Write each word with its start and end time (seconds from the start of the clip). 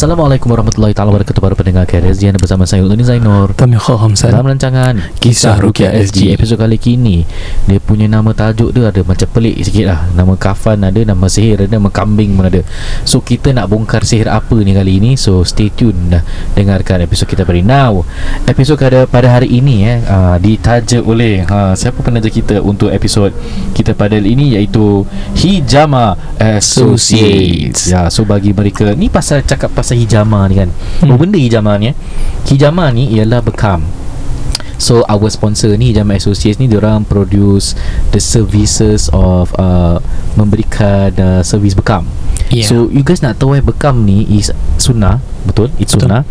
Assalamualaikum 0.00 0.48
warahmatullahi 0.48 0.96
taala 0.96 1.12
wabarakatuh 1.12 1.44
para 1.44 1.52
pendengar 1.52 1.84
KRSG 1.84 2.32
Anda 2.32 2.40
bersama 2.40 2.64
saya 2.64 2.80
Ulun 2.80 3.04
Zainur. 3.04 3.52
Kami 3.52 3.76
Kham 3.76 4.16
dalam 4.16 4.48
rancangan 4.48 4.96
Kisah 5.20 5.60
Rukia 5.60 5.92
SG 5.92 6.32
episod 6.32 6.56
kali 6.56 6.80
kini 6.80 7.28
dia 7.68 7.76
punya 7.84 8.08
nama 8.08 8.32
tajuk 8.32 8.72
dia 8.72 8.88
ada 8.88 9.04
macam 9.04 9.28
pelik 9.28 9.60
sikit 9.60 9.92
lah. 9.92 10.08
Nama 10.16 10.40
kafan 10.40 10.88
ada 10.88 11.04
nama 11.04 11.28
sihir 11.28 11.68
ada 11.68 11.76
nama 11.76 11.92
kambing 11.92 12.32
pun 12.32 12.48
ada. 12.48 12.64
So 13.04 13.20
kita 13.20 13.52
nak 13.52 13.68
bongkar 13.68 14.08
sihir 14.08 14.32
apa 14.32 14.56
ni 14.64 14.72
kali 14.72 15.04
ini 15.04 15.20
so 15.20 15.44
stay 15.44 15.68
tune 15.68 16.16
dah. 16.16 16.24
Dengarkan 16.56 17.04
episod 17.04 17.28
kita 17.28 17.44
pada 17.44 17.60
now. 17.60 18.00
Episod 18.48 18.80
pada 18.80 19.04
pada 19.04 19.28
hari 19.28 19.52
ini 19.52 19.84
eh 19.84 20.00
uh, 20.08 20.40
ditaja 20.40 21.04
oleh 21.04 21.44
uh, 21.44 21.76
siapa 21.76 22.00
penaja 22.00 22.32
kita 22.32 22.64
untuk 22.64 22.88
episod 22.88 23.36
kita 23.76 23.92
pada 23.92 24.16
ini 24.16 24.56
iaitu 24.56 25.04
Hijama 25.36 26.16
Associates. 26.40 27.92
Ya 27.92 28.08
so 28.08 28.24
bagi 28.24 28.56
mereka 28.56 28.96
ni 28.96 29.12
pasal 29.12 29.44
cakap 29.44 29.76
pasal 29.76 29.89
hijama 29.94 30.48
ni 30.48 30.54
kan. 30.60 30.70
Hmm. 31.00 31.10
apa 31.10 31.14
benda 31.18 31.38
hijama 31.38 31.78
ni 31.78 31.90
eh 31.90 31.94
hijama 32.46 32.90
ni 32.90 33.10
ialah 33.14 33.42
bekam. 33.42 33.82
So 34.80 35.04
our 35.12 35.28
sponsor 35.28 35.76
ni 35.76 35.92
Hijama 35.92 36.16
Associates 36.16 36.56
ni 36.56 36.64
Diorang 36.64 37.04
produce 37.04 37.76
The 38.16 38.20
services 38.20 39.12
of 39.12 39.52
uh, 39.60 40.00
Memberikan 40.40 41.12
uh, 41.20 41.40
Servis 41.44 41.76
bekam 41.76 42.08
Yeah. 42.50 42.66
So 42.66 42.90
you 42.90 43.06
guys 43.06 43.22
nak 43.22 43.38
tahu 43.38 43.54
eh 43.54 43.62
Bekam 43.62 44.02
ni 44.02 44.26
is 44.26 44.50
sunnah 44.74 45.22
Betul 45.46 45.70
It's 45.78 45.94
Betul. 45.94 46.10
sunnah 46.10 46.22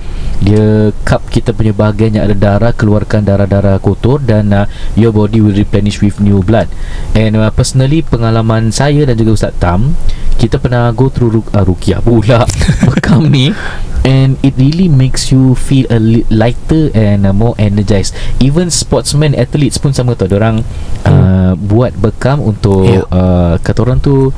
Dia 0.43 0.91
cup 1.07 1.23
kita 1.31 1.55
punya 1.55 1.71
bahagian 1.71 2.11
Yang 2.11 2.23
ada 2.27 2.35
darah 2.35 2.71
Keluarkan 2.75 3.23
darah-darah 3.23 3.79
kotor 3.79 4.19
Dan 4.19 4.51
uh, 4.51 4.67
Your 4.99 5.15
body 5.15 5.39
will 5.39 5.55
replenish 5.55 6.03
With 6.03 6.19
new 6.19 6.43
blood 6.43 6.67
And 7.15 7.39
uh, 7.39 7.47
personally 7.55 8.03
Pengalaman 8.03 8.75
saya 8.75 9.07
Dan 9.07 9.15
juga 9.15 9.31
Ustaz 9.39 9.55
Tam 9.63 9.95
Kita 10.35 10.59
pernah 10.59 10.91
go 10.91 11.07
through 11.07 11.39
ru- 11.39 11.51
uh, 11.55 11.63
Rukiah 11.63 12.03
pula 12.03 12.43
Bekam 12.91 13.31
ni 13.31 13.55
And 13.99 14.39
it 14.41 14.55
really 14.55 14.87
makes 14.87 15.27
you 15.29 15.53
feel 15.53 15.83
a 15.91 15.99
li- 15.99 16.25
lighter 16.31 16.87
and 16.95 17.27
uh, 17.27 17.35
more 17.35 17.53
energized. 17.59 18.15
Even 18.39 18.71
sportsmen, 18.71 19.35
athletes 19.35 19.75
pun 19.77 19.91
sama 19.91 20.15
tau. 20.15 20.31
Orang 20.33 20.63
uh, 21.03 21.53
buat 21.59 21.93
bekam 21.93 22.39
untuk 22.41 22.87
Yeah. 22.89 23.05
uh, 23.11 23.53
kata 23.59 23.83
orang 23.83 23.99
tu 23.99 24.31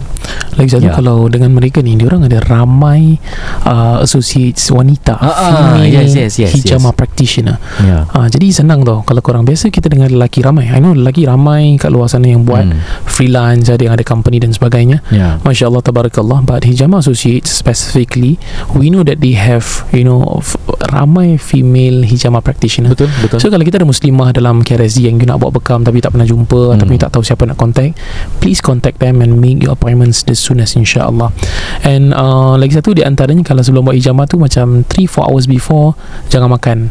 Lagi 0.56 0.70
satu 0.72 0.88
Ya. 0.88 0.94
kalau 0.94 1.28
dengan 1.28 1.52
mereka 1.52 1.80
ni 1.80 1.94
Diorang 1.94 2.24
ada 2.24 2.40
ramai 2.40 3.20
uh, 3.62 4.00
Associates 4.00 4.66
wanita 4.66 5.14
Ah, 5.14 5.28
ah, 5.28 5.76
female 5.76 5.84
yes, 5.84 6.16
yes, 6.16 6.32
yes, 6.40 6.50
Hijama 6.54 6.90
yes. 6.90 6.96
practitioner 6.96 7.56
Ya. 7.84 8.08
uh, 8.08 8.24
Jadi 8.24 8.48
senang 8.48 8.80
tau 8.80 9.04
Kalau 9.04 9.20
korang 9.20 9.44
biasa 9.44 9.68
Kita 9.68 9.84
dengar 9.84 10.08
lelaki 10.08 10.40
ramai 10.40 10.72
I 10.72 10.80
know 10.80 10.96
lelaki 10.96 11.28
ramai 11.28 11.76
Kat 11.76 11.92
luar 11.92 12.08
sana 12.08 12.24
yang 12.24 12.40
buat 12.40 12.64
Hmm. 12.64 12.80
Freelance 13.04 13.68
Ada 13.68 13.84
yang 13.84 13.92
ada 13.92 14.02
company 14.02 14.40
dan 14.40 14.48
sebagainya 14.48 15.04
Ya. 15.12 15.36
Masya 15.44 15.68
Allah 15.68 15.82
Tabarakallah 15.82 16.40
But 16.40 16.64
Hijama 16.64 16.98
Associates 16.98 17.52
specifically 17.52 18.40
We 18.72 18.88
know 18.88 19.04
that 19.04 19.20
they 19.20 19.36
have 19.36 19.84
You 19.92 20.08
know 20.08 20.40
Ramai 20.88 21.36
female 21.36 22.00
Hijama 22.00 22.33
practitioner 22.40 22.90
Betul, 22.94 23.10
betul. 23.22 23.38
So 23.38 23.50
kalau 23.50 23.62
kita 23.62 23.82
ada 23.82 23.86
muslimah 23.86 24.34
dalam 24.34 24.62
KRSG 24.62 25.06
yang 25.06 25.20
you 25.20 25.26
nak 25.28 25.38
buat 25.42 25.54
bekam 25.54 25.82
tapi 25.84 26.00
tak 26.00 26.14
pernah 26.16 26.26
jumpa 26.26 26.54
Hmm. 26.54 26.78
ataupun 26.78 26.94
you 26.94 27.02
tak 27.02 27.12
tahu 27.12 27.22
siapa 27.26 27.44
nak 27.44 27.58
contact, 27.58 27.98
please 28.38 28.62
contact 28.62 29.02
them 29.02 29.20
and 29.20 29.36
make 29.42 29.60
your 29.60 29.74
appointments 29.74 30.22
the 30.24 30.32
soonest 30.32 30.78
insya-Allah. 30.78 31.34
And 31.82 32.14
uh, 32.14 32.54
lagi 32.56 32.78
satu 32.78 32.94
di 32.94 33.02
antaranya 33.02 33.42
kalau 33.44 33.60
sebelum 33.60 33.84
buat 33.90 33.96
hijamah 33.98 34.24
tu 34.30 34.38
macam 34.40 34.86
3 34.86 35.10
4 35.10 35.28
hours 35.28 35.44
before 35.50 35.98
jangan 36.32 36.48
makan. 36.50 36.88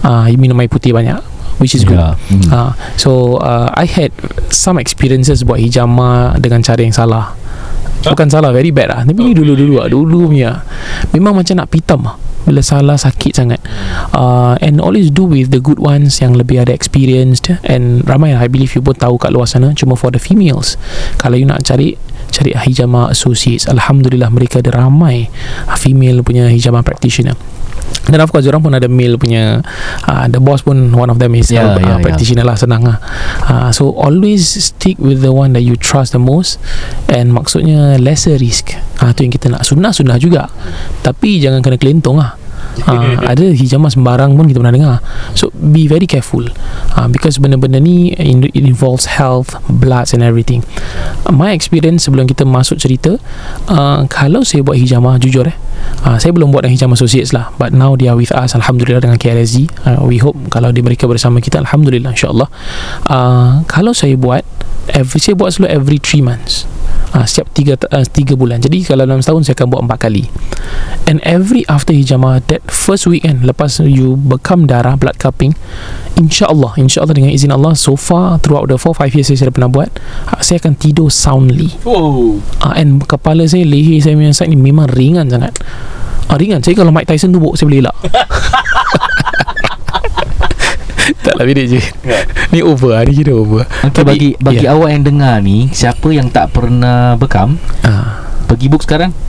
Uh, 0.00 0.24
you 0.32 0.40
minum 0.40 0.56
air 0.62 0.70
putih 0.70 0.96
banyak 0.96 1.20
which 1.60 1.76
is 1.76 1.84
good. 1.84 2.00
Ya. 2.00 2.16
Hmm. 2.32 2.48
Uh, 2.48 2.70
so 2.96 3.36
uh, 3.44 3.68
I 3.76 3.84
had 3.84 4.14
some 4.48 4.80
experiences 4.80 5.44
buat 5.44 5.60
hijama 5.60 6.40
dengan 6.40 6.64
cara 6.64 6.80
yang 6.80 6.94
salah. 6.96 7.36
Bukan 8.00 8.32
salah 8.32 8.48
Very 8.48 8.72
bad 8.72 8.88
lah 8.88 9.00
Tapi 9.04 9.20
ni 9.20 9.36
dulu-dulu 9.36 9.76
lah 9.76 9.84
Dulu 9.92 10.32
punya 10.32 10.64
Memang 11.12 11.36
macam 11.36 11.52
nak 11.60 11.68
pitam 11.68 12.00
lah 12.00 12.16
Bila 12.50 12.66
salah 12.66 12.98
sakit 12.98 13.30
sangat. 13.30 13.62
Uh, 14.10 14.58
And 14.58 14.82
always 14.82 15.14
do 15.14 15.22
with 15.22 15.54
the 15.54 15.62
good 15.62 15.78
ones 15.78 16.18
Yang 16.18 16.42
lebih 16.42 16.66
ada 16.66 16.74
experienced 16.74 17.46
And 17.62 18.02
ramai 18.10 18.34
lah 18.34 18.42
I 18.42 18.50
believe 18.50 18.74
you 18.74 18.82
pun 18.82 18.98
tahu 18.98 19.16
kat 19.22 19.30
luar 19.30 19.46
sana. 19.46 19.70
Cuma 19.78 19.94
for 19.94 20.10
the 20.10 20.18
females 20.18 20.74
Kalau 21.22 21.38
you 21.38 21.46
nak 21.46 21.62
cari 21.62 21.94
Cari 22.34 22.50
hijama 22.58 23.06
associates 23.14 23.70
Alhamdulillah 23.70 24.30
mereka 24.34 24.58
ada 24.58 24.74
ramai 24.74 25.30
uh, 25.70 25.78
Female 25.78 26.26
punya 26.26 26.50
hijama 26.50 26.82
practitioner. 26.82 27.38
Dan 28.06 28.22
of 28.22 28.30
course 28.30 28.46
orang 28.46 28.62
pun 28.62 28.74
ada 28.74 28.86
male 28.86 29.18
punya 29.18 29.62
uh, 30.06 30.26
The 30.30 30.38
boss 30.42 30.62
pun 30.62 30.90
One 30.94 31.10
of 31.10 31.18
them 31.18 31.34
is 31.38 31.50
Ya, 31.50 31.74
uh, 31.74 31.78
ya, 31.78 31.98
ya. 31.98 32.02
practitioner 32.02 32.42
lah 32.46 32.58
Senang 32.58 32.82
lah. 32.86 32.98
Uh, 33.46 33.70
So 33.70 33.94
always 33.94 34.46
stick 34.46 34.98
with 34.98 35.22
the 35.22 35.30
one 35.30 35.54
That 35.54 35.62
you 35.62 35.74
trust 35.78 36.14
the 36.14 36.22
most. 36.22 36.58
And 37.10 37.30
maksudnya 37.34 37.98
Lesser 37.98 38.38
risk. 38.38 38.74
Uh, 38.98 39.10
Tu 39.14 39.26
yang 39.26 39.34
kita 39.34 39.50
nak. 39.50 39.66
Sunnah-sunnah 39.66 40.18
juga. 40.22 40.46
Tapi 41.02 41.42
jangan 41.42 41.62
kena 41.62 41.78
kelentong 41.78 42.18
lah 42.18 42.39
Uh, 42.86 43.16
ada 43.26 43.46
hijamah 43.52 43.90
sembarang 43.92 44.36
pun 44.36 44.48
kita 44.48 44.58
pernah 44.62 44.74
dengar. 44.74 44.96
So 45.36 45.52
be 45.52 45.84
very 45.90 46.06
careful. 46.08 46.48
Uh, 46.96 47.06
Because 47.10 47.38
benda-benda 47.38 47.78
ni 47.78 48.12
It 48.16 48.64
involves 48.64 49.06
health 49.18 49.54
Bloods 49.68 50.16
and 50.16 50.24
everything. 50.24 50.64
My 51.28 51.52
experience 51.54 52.06
sebelum 52.08 52.26
kita 52.26 52.46
masuk 52.48 52.80
cerita 52.80 53.20
uh, 53.70 54.06
Kalau 54.08 54.42
saya 54.42 54.64
buat 54.64 54.78
hijamah 54.80 55.20
Jujur 55.20 55.46
eh 55.46 55.56
uh, 56.06 56.16
Saya 56.16 56.32
belum 56.34 56.50
buat 56.50 56.66
hijamah 56.66 56.96
associates 56.96 57.30
lah. 57.36 57.52
But 57.60 57.76
now 57.76 57.94
they 57.94 58.10
are 58.10 58.18
with 58.18 58.32
us 58.32 58.56
Alhamdulillah 58.56 59.04
dengan 59.04 59.18
KRSG 59.20 59.68
uh, 59.86 60.00
We 60.06 60.22
hope 60.22 60.36
kalau 60.48 60.74
dia 60.74 60.82
mereka 60.82 61.06
bersama 61.06 61.38
kita 61.38 61.60
Alhamdulillah 61.62 62.14
insyaAllah. 62.14 62.48
Uh, 63.06 63.62
Kalau 63.68 63.92
saya 63.94 64.16
buat 64.16 64.42
every, 64.90 65.18
Saya 65.20 65.36
buat 65.36 65.54
selalu 65.54 65.68
every 65.70 65.98
3 66.00 66.24
months 66.24 66.66
uh, 67.14 67.26
Setiap 67.26 67.50
3 67.54 67.90
uh, 67.90 68.06
tiga 68.08 68.34
bulan. 68.34 68.62
Jadi 68.62 68.82
kalau 68.86 69.06
dalam 69.06 69.22
setahun 69.22 69.48
Saya 69.50 69.54
akan 69.58 69.66
buat 69.70 69.82
4 69.86 70.04
kali. 70.06 70.24
And 71.06 71.18
every 71.26 71.66
after 71.66 71.94
hijamah 71.94 72.44
That 72.46 72.62
first 72.70 73.06
weekend 73.10 73.42
Lepas 73.46 73.82
you 73.82 74.14
bekam 74.14 74.66
darah 74.70 74.94
Blood 74.94 75.18
cupping 75.18 75.56
InsyaAllah 76.18 76.76
InsyaAllah 76.78 77.16
dengan 77.16 77.32
izin 77.32 77.50
Allah 77.50 77.74
So 77.74 77.96
far 77.96 78.38
Throughout 78.42 78.70
the 78.70 78.78
4-5 78.78 79.16
years 79.16 79.28
Saya 79.34 79.50
dah 79.50 79.54
pernah 79.54 79.70
buat 79.70 79.90
uh, 80.30 80.40
Saya 80.42 80.62
akan 80.62 80.74
tidur 80.78 81.08
soundly. 81.10 81.74
Oh. 81.82 82.38
uh, 82.62 82.74
And 82.76 83.02
kepala 83.04 83.46
saya 83.50 83.66
Leher 83.66 83.98
saya 84.02 84.14
punya 84.14 84.34
side 84.34 84.52
ni 84.52 84.58
Memang 84.60 84.90
ringan 84.92 85.26
sangat. 85.30 85.54
Uh, 86.30 86.38
Ringan. 86.38 86.62
Saya 86.62 86.78
kalau 86.78 86.94
Mike 86.94 87.10
Tyson 87.10 87.34
tumbuk 87.34 87.58
Saya 87.58 87.66
boleh 87.66 87.82
elak 87.82 87.96
Tak 91.16 91.34
lah 91.34 91.44
bedek 91.44 91.64
je 91.68 91.80
Ni 92.50 92.60
over 92.60 92.92
lah 92.92 93.00
Ni 93.02 93.12
kira 93.14 93.32
over 93.32 93.64
Okay, 93.82 94.02
bagi 94.02 94.28
bagi 94.36 94.64
ya. 94.64 94.72
awak 94.72 94.88
yang 94.90 95.02
dengar 95.04 95.34
ni, 95.38 95.68
siapa 95.68 96.08
yang 96.08 96.28
tak 96.28 96.50
pernah 96.50 97.14
bekam, 97.14 97.54
Ah. 97.80 98.24
pergi 98.44 98.66
book 98.66 98.80
sekarang. 98.80 99.12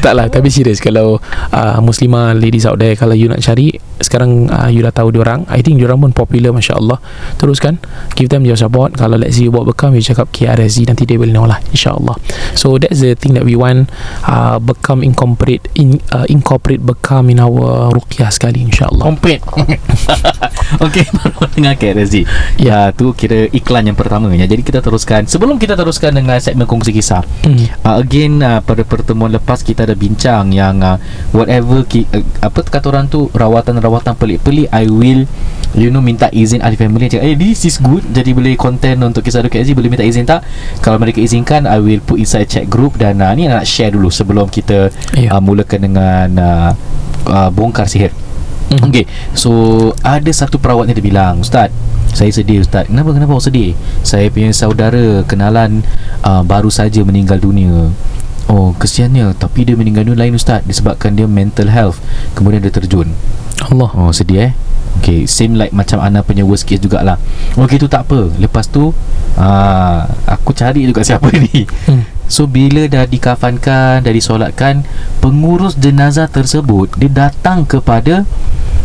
Tak 0.00 0.12
lah 0.16 0.26
Tapi 0.32 0.48
serius 0.48 0.80
Kalau 0.80 1.20
uh, 1.52 1.78
Muslimah 1.84 2.32
ladies 2.32 2.64
out 2.64 2.80
there 2.80 2.96
Kalau 2.96 3.12
you 3.12 3.28
nak 3.28 3.44
cari 3.44 3.76
Sekarang 4.00 4.48
uh, 4.48 4.72
you 4.72 4.80
dah 4.80 4.92
tahu 4.92 5.12
diorang 5.12 5.44
I 5.52 5.60
think 5.60 5.76
diorang 5.76 6.00
pun 6.00 6.16
popular 6.16 6.56
Masya 6.56 6.80
Allah 6.80 6.98
Teruskan 7.36 7.76
Give 8.16 8.32
them 8.32 8.48
your 8.48 8.56
support. 8.56 8.96
Kalau 8.96 9.20
let's 9.20 9.36
say 9.36 9.46
you 9.46 9.52
buat 9.52 9.68
bekam 9.68 9.92
You 9.92 10.00
cakap 10.00 10.32
KRSZ 10.32 10.88
Nanti 10.88 11.04
dia 11.04 11.20
will 11.20 11.30
know 11.30 11.44
lah 11.44 11.60
InsyaAllah. 11.70 12.16
So 12.56 12.80
that's 12.80 13.04
the 13.04 13.12
thing 13.12 13.36
that 13.36 13.44
we 13.44 13.54
want 13.54 13.92
uh, 14.24 14.56
Bekam 14.56 15.04
incorporate 15.04 15.68
in, 15.76 16.00
uh, 16.16 16.24
Incorporate 16.32 16.80
bekam 16.80 17.28
In 17.28 17.44
our 17.44 17.92
Ruqyah 17.92 18.32
sekali 18.32 18.64
InsyaAllah. 18.64 19.04
Kompet 19.04 19.44
Okay 20.84 21.04
baru 21.12 21.44
dengar 21.52 21.74
KRSG 21.76 22.24
Ya. 22.56 22.88
Tu 22.96 23.06
kira 23.14 23.50
iklan 23.52 23.90
yang 23.90 23.98
pertamanya. 23.98 24.48
Jadi 24.48 24.62
kita 24.64 24.80
teruskan. 24.80 25.28
Sebelum 25.28 25.60
kita 25.60 25.76
teruskan 25.76 26.14
dengan 26.16 26.40
segmen 26.40 26.64
kongsi 26.64 26.94
kisah 26.94 27.20
hmm. 27.44 27.84
uh, 27.84 27.96
Again 28.00 28.40
uh, 28.40 28.60
pada 28.64 28.82
pertemuan 28.86 29.28
lepas 29.34 29.60
Kita 29.60 29.89
ada 29.90 29.98
bincang 29.98 30.54
yang 30.54 30.78
uh, 30.78 30.94
Whatever 31.34 31.82
ki, 31.82 32.06
uh, 32.14 32.22
Apa 32.40 32.62
kata 32.62 32.86
orang 32.88 33.10
tu 33.10 33.26
Rawatan-rawatan 33.34 34.14
pelik-pelik 34.14 34.70
I 34.70 34.86
will 34.86 35.26
You 35.74 35.90
know 35.90 35.98
minta 35.98 36.30
izin 36.30 36.62
ahli 36.62 36.74
family 36.74 37.06
Cakap 37.06 37.26
eh 37.26 37.34
this 37.34 37.62
is 37.62 37.78
good. 37.78 38.02
Jadi 38.10 38.30
boleh 38.30 38.54
content 38.54 39.02
untuk 39.02 39.22
kisah 39.22 39.42
KRSG 39.42 39.74
Boleh 39.74 39.90
minta 39.90 40.06
izin 40.06 40.22
tak? 40.22 40.46
Kalau 40.78 40.96
mereka 40.96 41.18
izinkan 41.18 41.66
I 41.66 41.82
will 41.82 41.98
put 41.98 42.18
inside 42.18 42.46
chat 42.46 42.70
group 42.70 42.94
Dan 42.94 43.18
uh, 43.18 43.34
ni 43.34 43.50
nak 43.50 43.66
share 43.66 43.90
dulu 43.90 44.06
Sebelum 44.08 44.46
kita 44.46 44.94
Ya. 45.14 45.34
uh, 45.34 45.42
Mulakan 45.42 45.80
dengan 45.82 46.28
uh, 46.38 46.70
uh, 47.26 47.50
Bongkar 47.50 47.90
sihir 47.90 48.14
Mhm. 48.70 48.86
Okay 48.86 49.02
So 49.34 49.50
Ada 49.98 50.30
satu 50.30 50.62
perawat 50.62 50.86
ni 50.86 50.94
dia 50.94 51.02
bilang 51.02 51.42
Ustaz 51.42 51.74
Saya 52.14 52.30
sedih 52.30 52.62
Ustaz. 52.62 52.86
Kenapa 52.86 53.10
kenapa 53.10 53.34
awak 53.34 53.42
sedih? 53.42 53.74
Saya 54.06 54.30
punya 54.30 54.54
saudara 54.54 55.26
Kenalan 55.26 55.82
uh, 56.22 56.46
Baru 56.46 56.70
saja 56.70 57.02
meninggal 57.02 57.42
dunia 57.42 57.90
Oh 58.50 58.74
kesiannya 58.74 59.38
Tapi 59.38 59.62
dia 59.62 59.78
meninggal 59.78 60.02
dunia 60.02 60.26
lain 60.26 60.34
Ustaz 60.34 60.66
Disebabkan 60.66 61.14
dia 61.14 61.30
mental 61.30 61.70
health. 61.70 62.02
Kemudian 62.34 62.58
dia 62.58 62.74
terjun. 62.74 63.14
Allah. 63.62 63.90
Oh 63.94 64.10
sedih 64.10 64.50
eh? 64.50 64.52
Okay 64.98 65.30
Same 65.30 65.54
like 65.54 65.70
macam 65.70 66.02
Ana 66.02 66.26
punya 66.26 66.42
worst 66.42 66.66
case 66.66 66.82
jugalah. 66.82 67.14
Okay 67.54 67.78
tu 67.78 67.86
tak 67.86 68.10
apa. 68.10 68.26
Lepas 68.42 68.66
tu 68.66 68.90
aa, 69.38 70.10
Aku 70.26 70.50
cari 70.50 70.82
juga 70.82 71.06
siapa 71.06 71.30
ni. 71.46 71.62
Hmm. 71.86 72.02
So 72.26 72.50
bila 72.50 72.90
dah 72.90 73.06
dikafankan 73.06 74.02
Dah 74.02 74.10
disolatkan 74.14 74.82
Pengurus 75.22 75.78
jenazah 75.78 76.26
tersebut 76.26 76.90
Dia 76.98 77.10
datang 77.30 77.62
kepada 77.66 78.26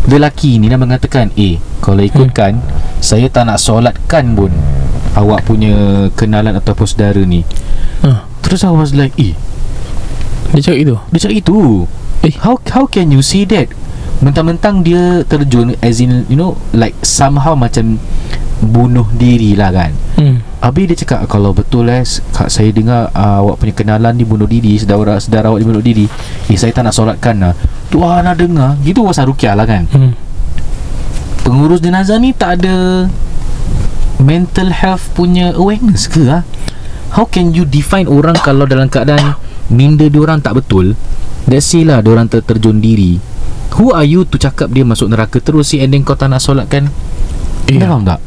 Lelaki 0.05 0.61
ni. 0.61 0.69
Dan 0.69 0.81
mengatakan 0.81 1.33
Eh 1.33 1.57
Kalau 1.81 2.05
ikutkan 2.05 2.61
Saya 3.01 3.29
tak 3.33 3.49
nak 3.49 3.57
solatkan 3.57 4.37
pun 4.37 4.53
Awak 5.17 5.41
punya 5.45 5.73
Kenalan 6.13 6.53
ataupun 6.57 6.85
saudara 6.85 7.21
ni. 7.25 7.41
Ha. 8.05 8.29
Terus 8.45 8.61
I 8.61 8.69
was 8.69 8.93
like 8.93 9.13
Eh 9.17 9.33
Dia 10.53 10.61
cakap 10.61 10.79
itu 10.81 10.95
Dia 11.09 11.19
cakap 11.21 11.37
itu 11.37 11.59
Eh. 12.25 12.33
How 12.41 12.57
how 12.73 12.89
can 12.89 13.13
you 13.13 13.21
say 13.21 13.45
that 13.53 13.69
Mentang-mentang 14.17 14.81
dia 14.81 15.21
terjun 15.29 15.77
As 15.77 16.01
in 16.01 16.25
You 16.25 16.33
know 16.33 16.57
Like 16.73 16.97
somehow 17.05 17.53
macam 17.53 18.01
Bunuh 18.65 19.05
diri 19.13 19.53
lah 19.53 19.69
kan 19.69 19.91
hmm. 20.17 20.63
Habis 20.63 20.83
dia 20.89 20.97
cakap 21.05 21.27
Kalau 21.29 21.53
betul 21.53 21.85
eh 21.91 22.01
Kak 22.33 22.49
saya 22.49 22.73
dengar 22.73 23.13
uh, 23.13 23.45
Awak 23.45 23.55
punya 23.61 23.73
kenalan 23.75 24.15
ni 24.15 24.25
bunuh 24.25 24.49
diri 24.49 24.79
Saudara, 24.79 25.21
saudara 25.21 25.53
awak 25.53 25.59
ni 25.61 25.65
bunuh 25.69 25.83
diri 25.83 26.05
Eh 26.49 26.57
saya 26.57 26.73
tak 26.73 26.87
nak 26.87 26.95
solatkan 26.95 27.35
lah 27.37 27.53
Tu 27.91 28.01
ah 28.01 28.23
nak 28.25 28.39
dengar 28.39 28.73
Gitu 28.81 29.05
pasal 29.05 29.29
Rukiah 29.29 29.53
lah 29.53 29.67
kan 29.69 29.85
Hmm. 29.93 30.15
Pengurus 31.45 31.77
jenazah 31.83 32.17
ni 32.17 32.33
tak 32.33 32.63
ada 32.63 33.05
Mental 34.17 34.71
health 34.73 35.13
punya 35.13 35.53
awareness 35.53 36.09
ke 36.09 36.25
ah? 36.31 36.41
How 37.13 37.29
can 37.29 37.53
you 37.53 37.67
define 37.67 38.09
orang 38.09 38.33
Kalau 38.39 38.65
dalam 38.65 38.89
keadaan 38.89 39.35
Minda 39.67 40.05
diorang 40.05 40.39
tak 40.39 40.55
betul 40.55 40.93
Let's 41.45 41.65
say 41.65 41.81
lah 41.81 41.99
Diorang 41.99 42.25
ter- 42.25 42.41
terjun 42.41 42.77
diri 42.77 43.17
Who 43.75 43.91
are 43.91 44.03
you 44.03 44.23
to 44.23 44.35
cakap 44.35 44.69
dia 44.69 44.81
masuk 44.81 45.07
neraka 45.07 45.37
terus 45.37 45.69
si 45.69 45.79
And 45.79 45.89
then 45.89 46.01
kau 46.01 46.13
tak 46.13 46.29
nak 46.29 46.39
solatkan 46.39 46.89
Eh, 47.65 47.75
Dah 47.75 47.89
faham 47.89 48.05
tak? 48.05 48.21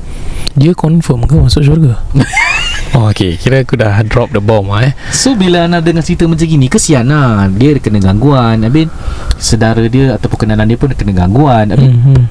Dia 0.52 0.74
confirm 0.74 1.22
ke 1.22 1.34
masuk 1.34 1.62
syurga? 1.62 2.02
oh, 2.98 3.06
okay. 3.06 3.38
Kira 3.38 3.62
aku 3.62 3.78
dah 3.78 4.02
drop 4.02 4.30
the 4.30 4.42
bomb 4.42 4.66
lah 4.68 4.90
eh. 4.90 4.92
So 5.08 5.32
bila 5.32 5.64
Ana 5.64 5.78
dengar 5.78 6.02
cerita 6.02 6.26
macam 6.26 6.42
gini 6.42 6.66
Kesian 6.66 7.06
lah 7.06 7.46
Dia 7.48 7.78
kena 7.78 7.98
gangguan 7.98 8.60
Habis 8.60 8.90
Sedara 9.36 9.86
dia 9.86 10.14
Ataupun 10.14 10.42
kenalan 10.42 10.66
dia 10.66 10.74
pun 10.74 10.90
Kena 10.90 11.14
gangguan 11.16 11.70
Habis 11.70 11.86
Hmm. 11.88 12.26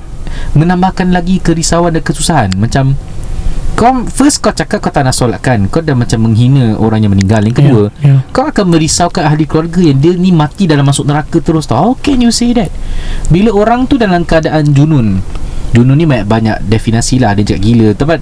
menambahkan 0.54 1.10
lagi 1.10 1.40
kerisauan 1.40 1.92
dan 1.92 2.04
kesusahan 2.04 2.52
macam 2.54 2.94
kau 3.78 3.94
first 4.10 4.42
kau 4.42 4.50
cakap 4.50 4.82
kau 4.82 4.90
tak 4.90 5.06
nak 5.06 5.14
solatkan 5.14 5.70
kau 5.70 5.80
dah 5.80 5.94
macam 5.94 6.26
menghina 6.26 6.74
orang 6.76 7.06
yang 7.06 7.14
meninggal 7.14 7.40
yang 7.40 7.54
kedua 7.54 7.94
Ya, 8.02 8.10
ya. 8.10 8.26
kau 8.28 8.44
akan 8.44 8.66
merisaukan 8.68 9.22
ahli 9.22 9.46
keluarga 9.46 9.80
yang 9.80 10.02
dia 10.02 10.18
ni 10.18 10.34
mati 10.34 10.66
dalam 10.66 10.82
masuk 10.82 11.06
neraka 11.06 11.38
terus 11.38 11.64
tau 11.64 11.78
how 11.78 11.94
can 11.96 12.18
you 12.18 12.34
say 12.34 12.52
that 12.52 12.74
bila 13.30 13.54
orang 13.54 13.86
tu 13.86 13.96
dalam 13.96 14.26
keadaan 14.26 14.66
junun 14.68 15.22
junun 15.70 15.94
ni 15.94 16.04
banyak, 16.04 16.26
banyak 16.26 16.58
definasi 16.66 17.22
lah 17.22 17.38
dia 17.38 17.46
cakap 17.46 17.62
gila 17.62 17.88
tapi 17.94 18.18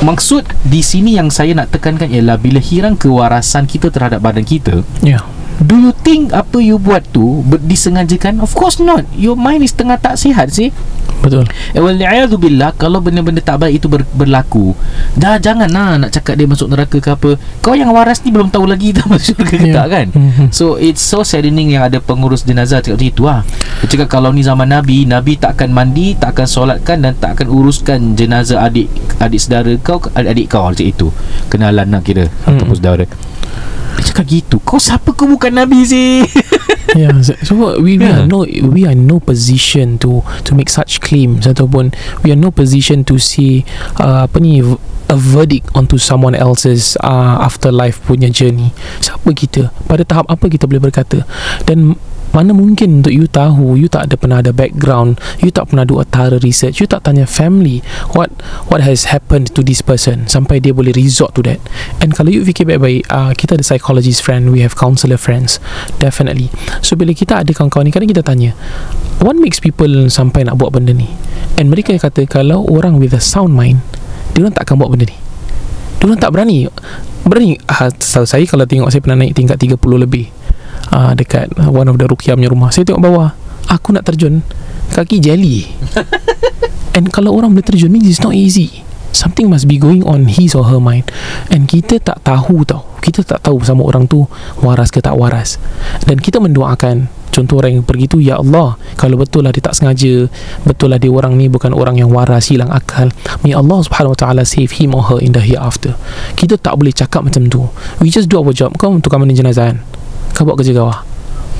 maksud 0.00 0.48
di 0.62 0.80
sini 0.80 1.12
yang 1.12 1.28
saya 1.28 1.52
nak 1.52 1.68
tekankan 1.70 2.08
ialah 2.08 2.40
bila 2.40 2.56
hilang 2.56 2.96
kewarasan 2.96 3.68
kita 3.68 3.92
terhadap 3.92 4.18
badan 4.18 4.42
kita 4.42 4.80
Ya. 5.00 5.20
Do 5.60 5.76
you 5.76 5.92
think 5.92 6.32
apa 6.32 6.56
you 6.56 6.80
buat 6.80 7.04
tu 7.06 7.44
ber- 7.44 7.60
disengajakan? 7.60 8.40
Of 8.40 8.56
course 8.56 8.80
not. 8.80 9.04
Your 9.12 9.36
mind 9.36 9.60
is 9.60 9.76
tengah 9.76 10.00
tak 10.00 10.16
sihat 10.16 10.48
sih. 10.48 10.72
Betul. 11.20 11.44
Eh, 11.72 11.80
well, 11.80 11.96
billah 12.36 12.72
kalau 12.72 12.98
benda-benda 12.98 13.38
tak 13.38 13.60
baik 13.60 13.76
itu 13.76 13.86
ber- 13.86 14.08
berlaku, 14.10 14.72
dah 15.14 15.36
janganlah 15.36 16.00
nak 16.00 16.10
cakap 16.10 16.34
dia 16.34 16.48
masuk 16.48 16.72
neraka 16.72 16.96
ke 16.96 17.08
apa. 17.08 17.30
Kau 17.60 17.76
yang 17.76 17.92
waras 17.92 18.24
ni 18.24 18.32
belum 18.32 18.48
tahu 18.48 18.64
lagi 18.64 18.90
tak 18.96 19.04
masuk 19.04 19.36
syurga 19.36 19.56
ke 19.56 19.68
Ya. 19.68 19.74
tak 19.76 19.86
kan? 19.90 20.06
Mhm. 20.10 20.44
So 20.50 20.74
it's 20.74 21.00
so 21.00 21.20
saddening 21.20 21.70
yang 21.70 21.84
ada 21.84 22.00
pengurus 22.00 22.42
jenazah 22.42 22.80
cakap 22.80 22.96
macam 22.96 23.08
itu 23.08 23.22
lah. 23.22 23.40
Dia 23.84 23.86
cakap 23.86 24.08
kalau 24.10 24.32
ni 24.32 24.40
zaman 24.40 24.66
Nabi, 24.66 25.04
Nabi 25.04 25.36
tak 25.36 25.60
akan 25.60 25.70
mandi, 25.70 26.16
tak 26.16 26.32
akan 26.32 26.46
solatkan 26.46 26.98
dan 27.00 27.12
tak 27.14 27.36
akan 27.36 27.52
uruskan 27.52 28.16
jenazah 28.16 28.62
adik 28.62 28.88
adik 29.18 29.38
saudara 29.38 29.72
kau, 29.78 30.00
adik 30.14 30.48
kau 30.48 30.64
macam 30.64 30.86
itu. 30.86 31.08
Kenalan 31.46 31.86
nak 31.86 32.02
kira 32.02 32.32
Hmm. 32.48 32.56
ataupun 32.56 32.74
saudara. 32.74 33.04
Dia 33.90 34.02
cakap 34.06 34.24
gitu. 34.24 34.56
Kau 34.62 34.80
siapa 34.80 35.12
kau 35.12 35.26
bukan 35.26 35.52
Nabi 35.52 35.84
sih? 35.84 36.24
yeah, 36.96 37.14
so, 37.22 37.32
so 37.42 37.52
we, 37.78 37.98
we 37.98 38.04
Yeah. 38.04 38.24
are 38.24 38.26
no 38.26 38.42
we 38.48 38.86
are 38.88 38.96
no 38.96 39.20
position 39.20 40.00
to 40.00 40.24
to 40.48 40.56
make 40.56 40.72
such 40.72 40.98
claims 41.04 41.46
ataupun 41.46 41.92
we 42.24 42.32
are 42.32 42.38
no 42.38 42.50
position 42.50 43.04
to 43.04 43.20
see 43.20 43.62
uh, 44.00 44.24
apa 44.26 44.40
ni 44.40 44.64
a 45.10 45.16
verdict 45.18 45.66
onto 45.74 45.98
someone 45.98 46.38
else's 46.38 46.94
uh, 47.02 47.42
afterlife 47.42 47.98
punya 48.06 48.30
journey. 48.30 48.70
Siapa 49.02 49.26
kita? 49.34 49.74
Pada 49.90 50.06
tahap 50.06 50.30
apa 50.30 50.46
kita 50.46 50.70
boleh 50.70 50.78
berkata? 50.78 51.26
Dan 51.66 51.98
mana 52.30 52.54
mungkin 52.54 53.02
untuk 53.02 53.10
you 53.10 53.26
tahu 53.26 53.74
you 53.74 53.90
tak 53.90 54.10
ada 54.10 54.14
pernah 54.14 54.38
ada 54.38 54.54
background 54.54 55.18
you 55.42 55.50
tak 55.50 55.70
pernah 55.70 55.82
buat 55.82 56.06
thorough 56.14 56.40
research 56.40 56.78
you 56.78 56.86
tak 56.86 57.02
tanya 57.02 57.26
family 57.26 57.82
what 58.14 58.30
what 58.70 58.80
has 58.82 59.10
happened 59.10 59.50
to 59.50 59.60
this 59.66 59.82
person 59.82 60.24
sampai 60.30 60.62
dia 60.62 60.70
boleh 60.70 60.94
resort 60.94 61.34
to 61.34 61.42
that. 61.44 61.58
And 62.00 62.14
kalau 62.14 62.30
you 62.32 62.46
fikir 62.46 62.70
baik-baik 62.70 63.10
uh, 63.10 63.32
kita 63.34 63.58
ada 63.58 63.64
psychologist 63.66 64.22
friend 64.22 64.54
we 64.54 64.62
have 64.62 64.78
counselor 64.78 65.18
friends 65.18 65.58
definitely. 65.98 66.48
So 66.80 66.94
bila 66.94 67.12
kita 67.12 67.42
ada 67.42 67.50
kawan-kawan 67.50 67.90
ni 67.90 67.92
kadang 67.92 68.10
kita 68.10 68.22
tanya 68.22 68.54
what 69.20 69.36
makes 69.36 69.58
people 69.58 69.90
sampai 70.08 70.46
nak 70.46 70.56
buat 70.56 70.72
benda 70.72 70.94
ni? 70.94 71.10
And 71.58 71.68
mereka 71.68 71.98
kata 71.98 72.24
kalau 72.30 72.64
orang 72.70 72.96
with 72.96 73.12
a 73.12 73.22
sound 73.22 73.52
mind 73.52 73.82
dia 74.32 74.46
orang 74.46 74.54
tak 74.54 74.70
akan 74.70 74.86
buat 74.86 74.90
benda 74.94 75.10
ni. 75.10 75.18
Dia 76.00 76.04
orang 76.08 76.20
tak 76.22 76.32
berani. 76.32 76.64
Berani. 77.28 77.60
Uh, 77.68 77.92
saya 78.00 78.44
kalau 78.48 78.64
tengok 78.64 78.88
saya 78.88 79.04
pernah 79.04 79.20
naik 79.20 79.36
tingkat 79.36 79.60
30 79.60 79.76
lebih 80.00 80.32
uh, 80.90 81.12
dekat 81.14 81.50
one 81.70 81.88
of 81.88 81.96
the 81.96 82.06
Rukia 82.06 82.34
punya 82.34 82.50
rumah. 82.50 82.70
Saya 82.74 82.86
tengok 82.86 83.02
bawah 83.02 83.28
aku 83.70 83.94
nak 83.94 84.06
terjun 84.06 84.42
kaki 84.90 85.22
jelly. 85.22 85.70
And 86.96 87.06
kalau 87.14 87.38
orang 87.38 87.54
boleh 87.54 87.66
terjun 87.66 87.90
means 87.90 88.10
it's 88.10 88.22
not 88.22 88.34
easy. 88.34 88.82
Something 89.10 89.50
must 89.50 89.66
be 89.66 89.78
going 89.78 90.06
on 90.06 90.30
his 90.30 90.54
or 90.54 90.70
her 90.70 90.78
mind. 90.78 91.10
And 91.50 91.66
kita 91.66 91.98
tak 92.02 92.22
tahu 92.26 92.62
tau. 92.66 92.86
Kita 93.02 93.26
tak 93.26 93.42
tahu 93.42 93.58
sama 93.62 93.86
orang 93.86 94.06
tu 94.06 94.26
waras 94.62 94.90
ke 94.90 95.02
tak 95.02 95.18
waras. 95.18 95.58
Dan 96.06 96.18
kita 96.18 96.38
mendoakan 96.38 97.10
contoh 97.30 97.62
orang 97.62 97.78
yang 97.78 97.86
pergi 97.86 98.10
tu 98.10 98.18
ya 98.18 98.42
Allah 98.42 98.74
kalau 98.98 99.14
betul 99.14 99.46
lah 99.46 99.54
dia 99.54 99.62
tak 99.62 99.78
sengaja 99.78 100.26
betul 100.66 100.90
lah 100.90 100.98
dia 100.98 101.14
orang 101.14 101.38
ni 101.38 101.46
bukan 101.46 101.70
orang 101.70 101.98
yang 101.98 102.10
waras 102.10 102.50
hilang 102.50 102.70
akal. 102.70 103.10
May 103.46 103.54
Allah 103.54 103.82
subhanahu 103.82 104.14
wa 104.14 104.18
ta'ala 104.18 104.42
save 104.42 104.74
him 104.78 104.94
or 104.94 105.06
her 105.10 105.18
in 105.22 105.34
the 105.34 105.42
hereafter. 105.42 105.94
Kita 106.34 106.58
tak 106.58 106.78
boleh 106.78 106.94
cakap 106.94 107.26
macam 107.26 107.46
tu. 107.50 107.66
We 108.02 108.10
just 108.10 108.30
do 108.30 108.38
our 108.42 108.54
job. 108.54 108.74
Kau 108.78 108.94
tukar 108.98 109.22
mandi 109.22 109.38
jenazah 109.38 109.74
kan 109.74 109.78
kau 110.32 110.44
buat 110.44 110.56
kerja 110.56 110.72
kau 110.72 110.88
lah 110.88 111.00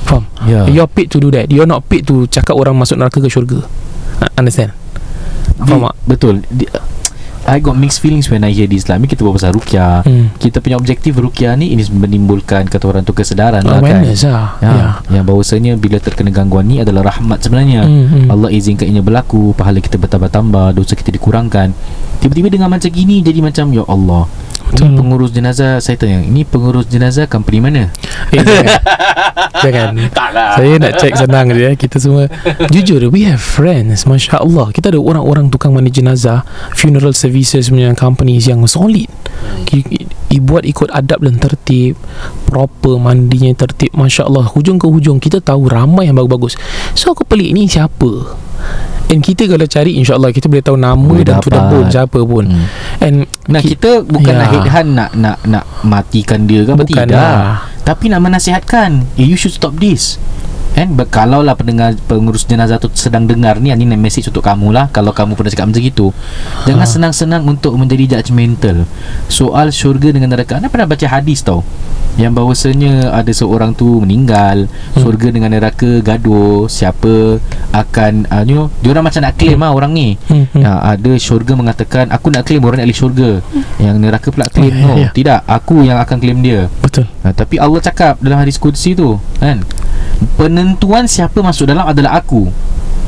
faham 0.05 0.23
Ya. 0.41 0.65
You're 0.65 0.89
paid 0.89 1.13
to 1.13 1.21
do 1.21 1.29
that 1.29 1.53
You're 1.53 1.69
not 1.69 1.85
paid 1.85 2.09
to 2.09 2.25
Cakap 2.25 2.57
orang 2.57 2.73
masuk 2.73 2.97
neraka 2.97 3.21
ke 3.21 3.29
syurga 3.29 3.61
Uh, 4.17 4.29
Understand 4.35 4.73
Faham 5.61 5.85
tak? 5.85 5.95
Betul. 6.09 6.41
Di, 6.49 6.65
I 7.41 7.57
got 7.57 7.73
mixed 7.73 7.99
feelings 7.99 8.29
when 8.29 8.45
I 8.45 8.53
hear 8.53 8.69
this 8.69 8.85
lah. 8.85 9.01
Ni 9.01 9.09
kita 9.09 9.25
buat 9.25 9.33
pasal 9.33 9.57
rukyah. 9.57 10.05
hmm. 10.05 10.37
Kita 10.37 10.61
punya 10.61 10.77
objektif 10.77 11.17
rukyah 11.17 11.57
ni 11.57 11.73
ini 11.73 11.81
menimbulkan 11.89 12.69
kata 12.69 12.85
orang 12.85 13.01
tu 13.01 13.17
kesedaran 13.17 13.65
lah 13.65 13.81
kan. 13.81 14.01
Awareness 14.01 14.21
lah 14.29 14.61
Ya, 14.61 14.69
Ya 14.69 14.87
Yang 15.09 15.23
bahawasanya 15.25 15.73
bila 15.75 15.97
terkena 15.97 16.29
gangguan 16.29 16.69
ni 16.69 16.81
adalah 16.81 17.09
rahmat 17.09 17.41
sebenarnya. 17.41 17.81
Hmm, 17.81 18.05
hmm. 18.07 18.27
Allah 18.29 18.49
izinkan 18.53 18.85
ianya 18.85 19.01
berlaku, 19.01 19.57
pahala 19.57 19.81
kita 19.81 19.97
bertambah-tambah, 19.97 20.77
dosa 20.77 20.93
kita 20.93 21.09
dikurangkan. 21.09 21.73
Tiba-tiba 22.21 22.53
dengan 22.53 22.69
macam 22.69 22.89
gini 22.89 23.25
jadi 23.25 23.41
macam 23.41 23.73
ya 23.73 23.83
Allah. 23.89 24.29
Ini 24.71 24.87
Betul. 24.87 24.95
pengurus 24.95 25.31
jenazah 25.35 25.83
saya 25.83 25.99
tanya, 25.99 26.23
ini 26.23 26.47
pengurus 26.47 26.87
jenazah 26.87 27.27
company 27.27 27.59
mana? 27.59 27.91
Eh, 28.31 28.39
jangan. 28.39 28.79
jangan 29.63 29.89
Taklah. 30.15 30.49
Saya 30.55 30.73
nak 30.79 30.93
check 30.97 31.13
senang 31.19 31.45
je 31.51 31.63
eh. 31.67 31.75
Kita 31.75 31.97
semua 31.99 32.31
Jujur 32.73 33.03
We 33.11 33.27
have 33.27 33.43
friends 33.43 34.07
Masya 34.07 34.41
Allah 34.41 34.71
Kita 34.73 34.89
ada 34.93 34.99
orang-orang 34.99 35.51
Tukang 35.51 35.75
mandi 35.75 35.91
jenazah 35.93 36.47
Funeral 36.73 37.13
services 37.13 37.69
punya 37.69 37.91
companies 37.93 38.47
Yang 38.47 38.73
solid 38.73 39.09
I, 39.75 39.79
i, 39.83 39.99
i, 40.07 40.37
Buat 40.39 40.63
ikut 40.65 40.89
adab 40.91 41.23
dan 41.25 41.37
tertib 41.37 41.99
Proper 42.47 42.97
Mandinya 42.97 43.53
tertib 43.53 43.93
Masya 43.93 44.27
Allah 44.27 44.47
Hujung 44.49 44.79
ke 44.81 44.87
hujung 44.87 45.21
Kita 45.21 45.43
tahu 45.43 45.69
ramai 45.69 46.09
yang 46.09 46.17
bagus-bagus 46.17 46.57
So 46.97 47.13
aku 47.13 47.27
pelik 47.27 47.53
ni 47.53 47.67
siapa 47.67 48.39
And 49.07 49.19
kita 49.19 49.43
kalau 49.45 49.63
cari 49.63 49.97
InsyaAllah 49.97 50.29
kita 50.29 50.45
boleh 50.45 50.61
tahu 50.61 50.75
Nama 50.75 50.95
Boleh 50.97 51.23
dan 51.23 51.37
to 51.37 51.47
the 51.47 51.53
dapat. 51.53 51.69
bone 51.69 51.87
Siapa 51.87 52.19
pun 52.21 52.45
Hmm. 52.45 52.65
And 52.99 53.15
Nah 53.45 53.59
ki- 53.59 53.73
kita 53.73 54.03
bukanlah 54.03 54.47
Ya. 54.47 54.51
headhunt 54.61 54.89
nak 54.93 55.09
nak 55.13 55.37
nak 55.43 55.63
matikan 55.81 56.43
dia 56.43 56.61
kan 56.63 56.75
Bukan 56.75 56.87
tidak. 56.87 57.11
lah. 57.11 57.65
Tapi 57.81 58.07
nak 58.07 58.21
menasihatkan, 58.21 58.89
eh, 59.15 59.25
you 59.25 59.33
should 59.33 59.51
stop 59.51 59.73
this. 59.75 60.21
Kan 60.71 60.95
kalau 61.05 61.41
lah 61.41 61.51
pendengar 61.51 61.91
pengurus 62.01 62.43
jenazah 62.43 62.77
tu 62.77 62.87
sedang 62.93 63.25
dengar 63.25 63.59
ni 63.59 63.67
Ini 63.69 63.91
message 63.91 64.31
untuk 64.31 64.39
kamu 64.39 64.71
lah 64.71 64.87
Kalau 64.87 65.11
kamu 65.11 65.35
pernah 65.35 65.51
cakap 65.51 65.67
macam 65.67 65.83
itu 65.83 66.15
Jangan 66.63 66.79
Ha. 66.81 66.87
senang-senang 66.89 67.43
untuk 67.43 67.75
menjadi 67.75 68.15
judgmental 68.15 68.87
Soal 69.27 69.67
syurga 69.69 70.09
dengan 70.09 70.31
neraka 70.31 70.55
Anda 70.55 70.71
pernah 70.71 70.87
baca 70.87 71.03
hadis 71.03 71.43
tau 71.43 71.67
yang 72.13 72.31
bahawasanya 72.31 73.09
ada 73.09 73.29
seorang 73.29 73.71
tu 73.71 73.99
meninggal 73.99 74.67
Hmm. 74.91 75.01
syurga 75.01 75.27
dengan 75.29 75.47
neraka 75.49 75.99
gaduh 75.99 76.67
siapa 76.67 77.39
akan 77.71 78.27
uh, 78.27 78.43
you 78.43 78.53
know 78.53 78.67
dia 78.79 78.91
orang 78.91 79.05
macam 79.05 79.21
nak 79.21 79.33
claim 79.33 79.55
lah 79.55 79.71
orang 79.71 79.91
ni 79.91 80.19
Hmm, 80.27 80.43
hmm. 80.45 80.59
Ya, 80.59 80.71
ada 80.77 81.11
syurga 81.15 81.53
mengatakan 81.53 82.07
aku 82.07 82.27
nak 82.27 82.43
claim 82.43 82.59
orang 82.61 82.79
ahli 82.79 82.91
syurga 82.91 83.39
yang 83.77 83.95
neraka 83.97 84.27
pula 84.29 84.47
claim 84.47 84.69
Ya, 84.69 84.81
no 84.81 84.93
ya. 84.97 85.09
tidak 85.09 85.39
aku 85.45 85.81
yang 85.81 85.97
akan 85.97 86.17
claim 86.17 86.39
dia 86.39 86.67
Betul. 86.77 87.07
ha, 87.21 87.31
tapi 87.31 87.55
Allah 87.55 87.79
cakap 87.79 88.19
dalam 88.19 88.37
hadis 88.37 88.55
kursi 88.55 88.91
tu 88.91 89.15
kan 89.37 89.63
penentuan 90.35 91.05
siapa 91.05 91.39
masuk 91.39 91.65
dalam 91.65 91.85
adalah 91.85 92.15
aku 92.15 92.51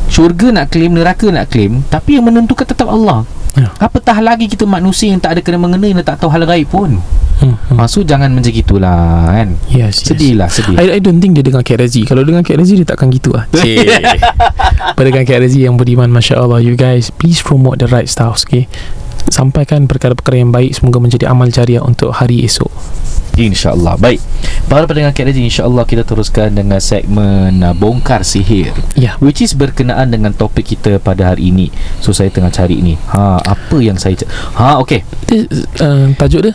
syurga 0.08 0.52
nak 0.54 0.70
claim 0.70 0.90
neraka 0.90 1.28
nak 1.28 1.48
claim 1.48 1.84
tapi 1.88 2.16
yang 2.16 2.24
menentukan 2.24 2.64
tetap 2.64 2.88
Allah 2.88 3.28
Ya. 3.54 3.70
apatah 3.78 4.18
lagi 4.18 4.50
kita 4.50 4.66
manusia 4.66 5.14
yang 5.14 5.22
tak 5.22 5.38
ada 5.38 5.42
kena 5.46 5.62
mengena 5.62 5.86
yang 5.86 6.02
tak 6.02 6.18
tahu 6.18 6.34
hal 6.34 6.42
gaib 6.42 6.66
pun? 6.74 6.98
Hmm, 7.38 7.54
hmm. 7.54 7.78
ha, 7.78 7.86
so 7.86 8.02
jangan 8.02 8.34
macam 8.34 8.50
gitulah 8.50 9.30
kan? 9.30 9.54
Yes, 9.70 10.02
yes. 10.02 10.10
sedih 10.10 10.34
lah 10.42 10.50
sedih. 10.50 10.74
I, 10.74 10.98
I 10.98 11.00
don't 11.02 11.22
think 11.22 11.38
dia 11.38 11.46
dengar 11.46 11.62
Kak 11.62 11.78
Razi. 11.78 12.02
Kalau 12.10 12.26
dengar 12.26 12.42
Kak 12.42 12.58
Razi 12.58 12.82
Dia 12.82 12.88
takkan 12.88 13.14
gitu 13.14 13.30
Cik. 13.60 13.86
Pada 14.98 15.10
Kak 15.14 15.38
Razi 15.38 15.70
yang 15.70 15.78
beriman 15.78 16.10
Masya 16.10 16.42
Allah 16.42 16.64
You 16.66 16.74
guys 16.74 17.14
Please 17.14 17.46
promote 17.46 17.78
the 17.78 17.90
right 17.90 18.10
stuff 18.10 18.42
Okay? 18.48 18.66
Sampaikan 19.30 19.86
perkara-perkara 19.86 20.42
yang 20.42 20.50
baik. 20.50 20.74
Semoga 20.74 20.98
menjadi 20.98 21.30
amal 21.30 21.54
jariah 21.54 21.84
Untuk 21.86 22.16
hari 22.16 22.42
esok 22.48 22.72
InsyaAllah. 23.38 23.98
Baik. 23.98 24.22
Para 24.70 24.86
pendengar 24.86 25.12
KRJ 25.12 25.44
InsyaAllah 25.44 25.84
kita 25.84 26.08
teruskan 26.08 26.54
Dengan 26.54 26.80
segmen 26.80 27.62
uh, 27.62 27.74
Bongkar 27.74 28.22
Sihir. 28.22 28.74
Ya. 28.94 29.18
Which 29.20 29.42
is 29.42 29.58
berkenaan 29.58 30.14
dengan 30.14 30.34
topik 30.34 30.76
kita 30.78 31.02
pada 31.02 31.34
hari 31.34 31.50
ini. 31.50 31.74
So 32.00 32.14
saya 32.14 32.30
tengah 32.30 32.54
cari 32.54 32.80
ni. 32.80 32.98
Ha 33.14 33.42
apa 33.42 33.78
yang 33.82 33.98
saya 33.98 34.18
Ha 34.58 34.82
okey. 34.86 35.02
Dia, 35.30 35.40
uh, 35.82 36.14
Tajuk 36.14 36.42
dia 36.50 36.54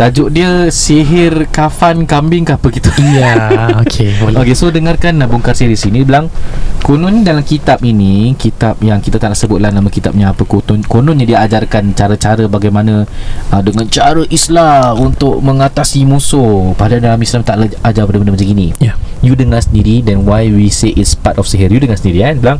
Tajuk 0.00 0.32
dia 0.32 0.72
Sihir 0.72 1.44
kafan 1.52 2.08
kambing 2.08 2.48
ke 2.48 2.56
apa 2.56 2.72
gitu. 2.72 2.88
Ya 3.12 3.52
Okay 3.84 4.16
boleh. 4.16 4.40
Okey 4.40 4.56
so 4.56 4.72
dengarkan 4.72 5.20
Bongkar 5.28 5.52
Sihir 5.52 5.68
di 5.68 5.76
sini 5.76 6.00
Bilang 6.08 6.32
Konon 6.80 7.20
dalam 7.20 7.44
kitab 7.44 7.84
ini 7.84 8.32
Kitab 8.32 8.80
yang 8.80 9.04
kita 9.04 9.20
tak 9.20 9.36
nak 9.36 9.38
sebutlah 9.38 9.68
Nama 9.68 9.84
kitabnya 9.92 10.32
apa 10.32 10.48
Konon, 10.48 10.80
Kononnya 10.88 11.28
dia 11.28 11.44
ajarkan 11.44 11.92
Cara-cara 11.92 12.48
bagaimana 12.48 13.04
uh, 13.52 13.60
Dengan 13.60 13.92
cara 13.92 14.24
Islam 14.32 15.12
Untuk 15.12 15.44
mengatasi 15.44 16.08
musuh. 16.08 16.72
Padahal 16.80 17.04
dalam 17.04 17.20
Islam 17.20 17.44
tak 17.44 17.60
ajar 17.84 18.08
benda-benda 18.08 18.40
macam 18.40 18.48
gini. 18.48 18.72
Ya. 18.80 18.96
You 19.20 19.36
dengar 19.36 19.60
sendiri 19.60 20.00
Then 20.00 20.24
why 20.24 20.48
we 20.48 20.72
say 20.72 20.96
it's 20.96 21.12
part 21.12 21.36
of 21.36 21.44
sihir. 21.44 21.68
You 21.68 21.76
dengar 21.76 22.00
sendiri 22.00 22.24
kan 22.24 22.40
Bilang 22.40 22.58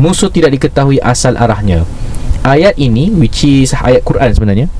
Musuh 0.00 0.32
tidak 0.32 0.56
diketahui 0.56 0.96
asal 1.04 1.36
arahnya. 1.36 1.84
Ayat 2.40 2.80
ini 2.80 3.12
Which 3.12 3.44
is 3.44 3.76
ayat 3.76 4.00
Quran 4.00 4.32
sebenarnya 4.32 4.72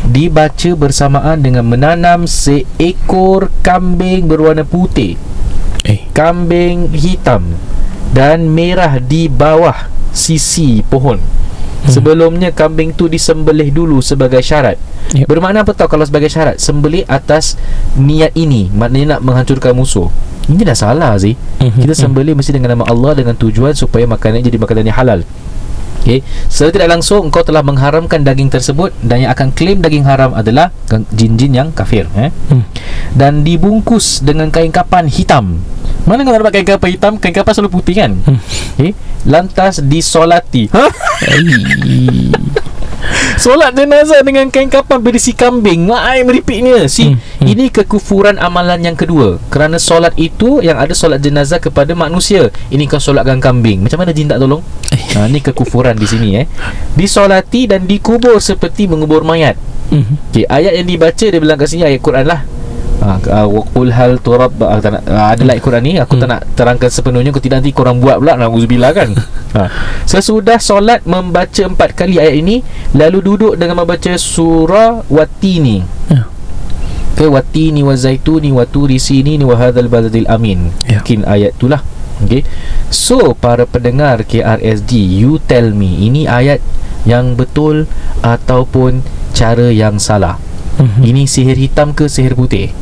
Dibaca 0.00 0.70
bersamaan 0.74 1.44
dengan 1.44 1.68
menanam 1.68 2.24
seekor 2.24 3.52
kambing 3.60 4.24
berwarna 4.26 4.64
putih 4.64 5.20
Eh. 5.84 6.04
Kambing 6.12 6.92
hitam 6.92 7.56
Dan 8.10 8.52
merah 8.52 9.00
di 9.00 9.30
bawah 9.30 9.86
sisi 10.10 10.82
pohon. 10.82 11.22
Sebelumnya 11.86 12.52
kambing 12.52 12.92
tu 12.92 13.06
disembelih 13.06 13.72
dulu 13.72 14.02
sebagai 14.04 14.42
syarat. 14.44 14.76
Yep. 15.16 15.30
Bermakna 15.30 15.62
apa 15.64 15.72
tau 15.72 15.86
kalau 15.88 16.04
sebagai 16.04 16.28
syarat? 16.28 16.58
Sembelih 16.60 17.06
atas 17.06 17.54
niat 17.94 18.34
ini. 18.36 18.68
Maknanya 18.68 19.16
nak 19.16 19.20
menghancurkan 19.24 19.72
musuh. 19.72 20.10
Ini 20.50 20.66
dah 20.66 20.74
salah 20.74 21.14
sih 21.14 21.38
Mhm, 21.62 21.86
Kita 21.86 21.94
mhm. 21.94 22.00
sembelih 22.02 22.34
mesti 22.34 22.50
dengan 22.50 22.74
nama 22.74 22.84
Allah 22.90 23.14
Dengan 23.14 23.38
tujuan 23.38 23.70
supaya 23.76 24.02
makanan 24.08 24.42
jadi 24.42 24.58
makanan 24.58 24.82
yang 24.88 24.98
halal 24.98 25.20
Okay. 26.00 26.24
Secara 26.48 26.72
tidak 26.72 26.88
langsung 26.96 27.28
Engkau 27.28 27.44
telah 27.44 27.60
mengharamkan 27.60 28.24
daging 28.24 28.48
tersebut 28.48 28.88
Dan 29.04 29.28
yang 29.28 29.36
akan 29.36 29.52
klaim 29.52 29.84
daging 29.84 30.08
haram 30.08 30.32
adalah 30.32 30.72
Jin-jin 31.12 31.52
yang 31.52 31.68
kafir 31.76 32.08
eh? 32.16 32.32
Hmm. 32.48 32.64
Dan 33.12 33.44
dibungkus 33.44 34.24
dengan 34.24 34.48
kain 34.48 34.72
kapan 34.72 35.12
hitam 35.12 35.60
Mana 36.08 36.24
kau 36.24 36.32
nak 36.32 36.40
dapat 36.40 36.52
kain 36.56 36.68
kapan 36.68 36.90
hitam 36.96 37.12
Kain 37.20 37.36
kapan 37.36 37.52
selalu 37.52 37.70
putih 37.76 37.94
kan 38.00 38.12
Hmm. 38.24 38.40
okay. 38.80 38.96
Lantas 39.28 39.84
disolati 39.84 40.68
ha? 40.74 40.88
Solat 43.40 43.72
jenazah 43.72 44.20
dengan 44.20 44.52
kain 44.52 44.68
kapan 44.68 45.00
berisi 45.00 45.32
kambing 45.32 45.88
Maai 45.88 46.20
meripiknya 46.20 46.84
Si 46.84 47.08
Hmm, 47.08 47.16
hmm, 47.16 47.40
hmm. 47.40 47.46
Ini 47.48 47.64
kekufuran 47.72 48.36
amalan 48.36 48.84
yang 48.84 48.92
kedua 48.92 49.40
Kerana 49.48 49.80
solat 49.80 50.12
itu 50.14 50.60
Yang 50.60 50.76
ada 50.76 50.94
solat 50.94 51.20
jenazah 51.24 51.56
kepada 51.56 51.96
manusia 51.96 52.52
Ini 52.68 52.84
kau 52.84 53.00
solatkan 53.00 53.40
kambing 53.40 53.80
Macam 53.80 54.04
mana 54.04 54.12
jin 54.12 54.28
tak 54.28 54.44
tolong? 54.44 54.60
ha, 55.16 55.24
Ini 55.24 55.40
kekufuran 55.40 55.96
di 55.96 56.04
sini 56.04 56.28
eh 56.36 56.46
Disolati 56.92 57.64
dan 57.64 57.88
dikubur 57.88 58.36
Seperti 58.38 58.84
mengubur 58.84 59.24
mayat 59.24 59.56
Mhm. 59.90 60.30
Okay, 60.30 60.46
ayat 60.46 60.78
yang 60.78 60.86
dibaca 60.86 61.24
dia 61.26 61.40
bilang 61.42 61.58
kat 61.58 61.66
sini 61.66 61.82
ayat 61.82 61.98
Quran 61.98 62.22
lah. 62.22 62.46
Ha, 63.00 63.16
uh, 63.16 63.48
waqul 63.48 63.96
hal 63.96 64.20
turab 64.20 64.52
uh, 64.60 64.76
tak 64.76 65.00
nak, 65.00 65.02
uh, 65.08 65.32
ada 65.32 65.40
ayat 65.40 65.64
Quran 65.64 65.80
ni 65.80 65.96
aku 65.96 66.20
Hmm. 66.20 66.22
tak 66.22 66.28
nak 66.28 66.40
terangkan 66.52 66.90
sepenuhnya 66.92 67.32
aku 67.32 67.40
tidak 67.40 67.64
nanti 67.64 67.72
korang 67.72 67.96
buat 67.96 68.20
pula 68.20 68.36
nauzubillah 68.36 68.92
kan. 68.92 69.16
ha. 69.56 69.72
Sesudah 70.04 70.60
solat 70.60 71.00
membaca 71.08 71.64
empat 71.64 71.96
kali 71.96 72.20
ayat 72.20 72.36
ini 72.36 72.60
lalu 72.92 73.24
duduk 73.24 73.52
dengan 73.56 73.80
membaca 73.80 74.12
surah 74.20 75.00
Watini. 75.08 75.80
Ya. 76.12 76.28
Ke 77.16 77.24
Watini 77.24 77.80
wa 77.80 77.96
zaituni 77.96 78.52
wa 78.52 78.68
turi 78.68 79.00
sini 79.00 79.40
wa 79.40 79.56
hadzal 79.56 79.88
baladil 79.88 80.28
amin. 80.28 80.68
Ya. 80.84 81.00
Mungkin 81.00 81.24
ayat 81.24 81.56
itulah. 81.56 81.80
Okay. 82.20 82.44
So 82.92 83.32
para 83.32 83.64
pendengar 83.64 84.28
KRSG 84.28 84.92
You 84.92 85.40
tell 85.40 85.72
me 85.72 86.04
Ini 86.04 86.28
ayat 86.28 86.60
yang 87.08 87.32
betul 87.32 87.88
Ataupun 88.20 89.00
cara 89.32 89.72
yang 89.72 89.96
salah 89.96 90.36
Mhm. 90.80 91.00
Ini 91.04 91.22
sihir 91.28 91.60
hitam 91.60 91.92
ke 91.92 92.08
sihir 92.08 92.32
putih? 92.32 92.72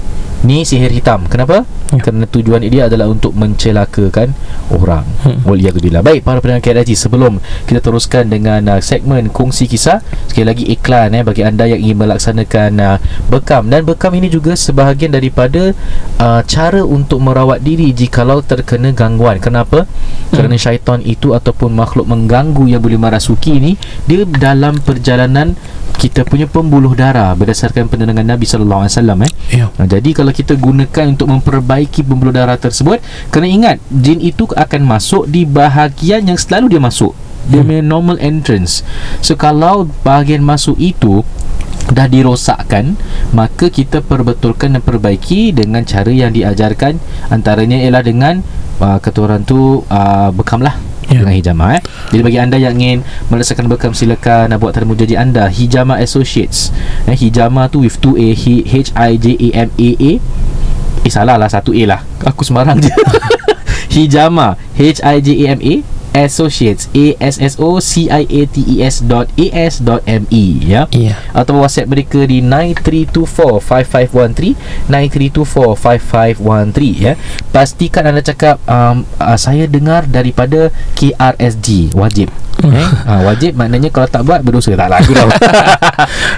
Ni 0.47 0.63
sihir 0.63 0.91
hitam 0.95 1.27
Kenapa? 1.27 1.67
Ya. 1.89 2.05
Kerana 2.05 2.29
tujuan 2.29 2.61
dia 2.69 2.85
adalah 2.85 3.09
untuk 3.09 3.33
mencelakakan 3.33 4.37
orang 4.77 5.09
Hmm. 5.19 5.43
Waliyahzubillah 5.43 6.05
Baik 6.05 6.23
para 6.23 6.39
pendengar 6.39 6.63
KRSG 6.63 6.95
Sebelum 6.95 7.43
kita 7.67 7.83
teruskan 7.83 8.31
dengan 8.31 8.63
uh, 8.71 8.81
segmen 8.83 9.27
kongsi 9.33 9.67
kisah 9.67 9.99
Sekali 10.31 10.47
lagi 10.47 10.65
iklan 10.71 11.11
eh 11.17 11.23
Bagi 11.27 11.43
anda 11.43 11.67
yang 11.67 11.83
ingin 11.83 11.99
melaksanakan 12.07 12.71
uh, 12.79 12.97
bekam 13.27 13.67
Dan 13.67 13.83
bekam 13.83 14.15
ini 14.15 14.31
juga 14.31 14.55
sebahagian 14.55 15.11
daripada 15.11 15.75
uh, 16.23 16.41
Cara 16.47 16.87
untuk 16.87 17.19
merawat 17.19 17.65
diri 17.67 17.91
Jikalau 17.91 18.45
terkena 18.47 18.95
gangguan 18.95 19.43
Kenapa? 19.43 19.91
Kerana 20.31 20.55
syaitan 20.55 21.03
itu 21.03 21.35
Ataupun 21.35 21.75
makhluk 21.75 22.07
mengganggu 22.07 22.71
Yang 22.71 22.83
boleh 22.87 22.99
marasuki 23.01 23.59
ini 23.59 23.73
Dia 24.07 24.23
dalam 24.29 24.79
perjalanan 24.79 25.59
kita 25.99 26.23
punya 26.23 26.47
pembuluh 26.47 26.95
darah 26.95 27.35
berdasarkan 27.35 27.91
penerangan 27.91 28.23
Nabi 28.23 28.47
sallallahu 28.47 28.87
alaihi 28.87 28.95
wasallam 28.95 29.19
eh. 29.27 29.33
Nah, 29.83 29.87
jadi 29.91 30.11
kalau 30.15 30.31
kita 30.31 30.55
gunakan 30.55 31.05
untuk 31.11 31.27
memperbaiki 31.27 31.78
pembuluh 31.87 32.35
darah 32.35 32.59
tersebut, 32.59 32.99
kena 33.31 33.47
ingat 33.47 33.77
jin 33.93 34.19
itu 34.19 34.49
akan 34.51 34.83
masuk 34.83 35.31
di 35.31 35.47
bahagian 35.47 36.27
yang 36.27 36.39
selalu 36.41 36.75
dia 36.75 36.83
masuk. 36.83 37.13
Dia 37.47 37.63
Hmm. 37.63 37.69
punya 37.71 37.83
normal 37.85 38.17
entrance. 38.19 38.83
So 39.23 39.39
kalau 39.39 39.87
bahagian 40.03 40.43
masuk 40.43 40.75
itu 40.77 41.23
dah 41.89 42.05
dirosakkan, 42.05 42.99
maka 43.33 43.73
kita 43.73 44.05
perbetulkan 44.05 44.77
dan 44.77 44.83
perbaiki 44.85 45.57
dengan 45.57 45.87
cara 45.89 46.13
yang 46.13 46.35
diajarkan 46.35 47.01
antaranya 47.33 47.81
ialah 47.81 48.05
dengan 48.05 48.45
uh, 48.81 49.01
kata 49.01 49.19
orang 49.25 49.43
tu 49.47 49.85
uh, 49.87 50.29
bekam 50.35 50.61
lah 50.65 50.77
Ya. 51.09 51.25
dengan 51.25 51.41
hijama 51.41 51.81
eh. 51.81 51.83
Jadi 52.13 52.21
bagi 52.21 52.37
anda 52.37 52.61
yang 52.61 52.77
ingin 52.77 53.01
merasakan 53.33 53.65
bekam 53.65 53.97
silakan 53.97 54.53
uh, 54.53 54.61
buat 54.61 54.77
tanda 54.77 54.85
mujaji 54.85 55.17
anda 55.17 55.49
Hijama 55.49 55.97
Associates. 56.05 56.69
Eh, 57.09 57.17
hijama 57.17 57.65
tu 57.73 57.81
with 57.81 57.97
2A 58.05 58.37
H 58.37 58.45
H 58.69 58.93
I 58.93 59.17
J 59.17 59.27
A 59.41 59.49
M 59.65 59.71
A 59.73 59.91
A. 59.97 60.13
Eh 61.09 61.13
salah 61.13 61.41
lah 61.41 61.49
satu 61.49 61.73
A 61.73 61.89
lah. 61.89 62.01
Aku 62.21 62.45
sembarang 62.45 62.77
je. 62.85 62.93
hijama 63.97 64.61
H 64.77 65.01
I 65.01 65.17
J 65.25 65.29
A 65.49 65.57
M 65.57 65.61
A 65.65 65.75
Associates 66.17 66.89
A 66.95 67.15
S 67.21 67.39
S 67.41 67.57
O 67.61 67.79
C 67.79 68.09
I 68.09 68.25
A 68.25 68.47
T 68.49 68.65
E 68.65 68.81
S 68.83 69.01
dot 69.05 69.29
A 69.39 69.47
S 69.53 69.79
dot 69.83 70.03
M 70.09 70.27
E 70.31 70.59
ya 70.65 70.87
Ya 70.93 71.17
atau 71.33 71.61
WhatsApp 71.63 71.89
mereka 71.91 72.27
di 72.27 72.41
93245513 72.43 74.55
93245513 74.91 76.95
ya. 76.99 77.15
Pastikan 77.53 78.07
anda 78.11 78.23
cakap 78.23 78.59
um, 78.67 79.05
uh, 79.19 79.37
saya 79.39 79.67
dengar 79.71 80.07
daripada 80.09 80.71
KRSG 80.99 81.95
wajib. 81.95 82.31
eh? 82.59 82.89
ha, 83.07 83.23
wajib 83.29 83.55
maknanya 83.55 83.87
kalau 83.95 84.11
tak 84.11 84.27
buat 84.27 84.43
berdosa 84.43 84.75
tak 84.75 84.91
lah. 84.91 84.99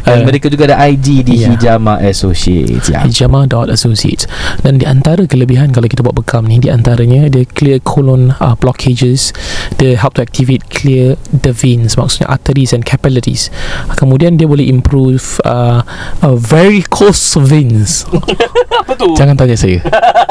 Dan 0.04 0.28
mereka 0.28 0.52
juga 0.52 0.68
ada 0.68 0.84
IG 0.88 1.24
di 1.24 1.40
Ya. 1.40 1.48
Hijama 1.56 1.96
Associates 2.04 2.92
ya. 2.92 3.00
Hijama.associates 3.00 4.28
Dan 4.60 4.76
di 4.76 4.84
antara 4.84 5.24
kelebihan 5.24 5.72
Kalau 5.72 5.88
kita 5.88 6.04
buat 6.04 6.12
bekam 6.12 6.44
ni 6.44 6.60
Di 6.60 6.68
antaranya 6.68 7.32
Dia 7.32 7.48
clear 7.48 7.80
colon 7.80 8.36
uh, 8.36 8.52
blockages 8.60 9.32
Dia 9.76 9.96
help 9.98 10.16
to 10.16 10.22
activate 10.22 10.66
Clear 10.70 11.18
the 11.30 11.50
veins 11.50 11.96
Maksudnya 11.98 12.30
arteries 12.30 12.72
and 12.72 12.86
capillaries. 12.86 13.48
Kemudian 13.96 14.36
dia 14.36 14.46
boleh 14.46 14.68
improve 14.68 15.40
uh, 15.44 15.82
uh, 16.24 16.36
Varicose 16.36 17.36
veins. 17.40 18.04
Apa 18.80 18.92
tu? 18.96 19.12
Jangan 19.16 19.36
tanya 19.36 19.56
saya. 19.58 19.82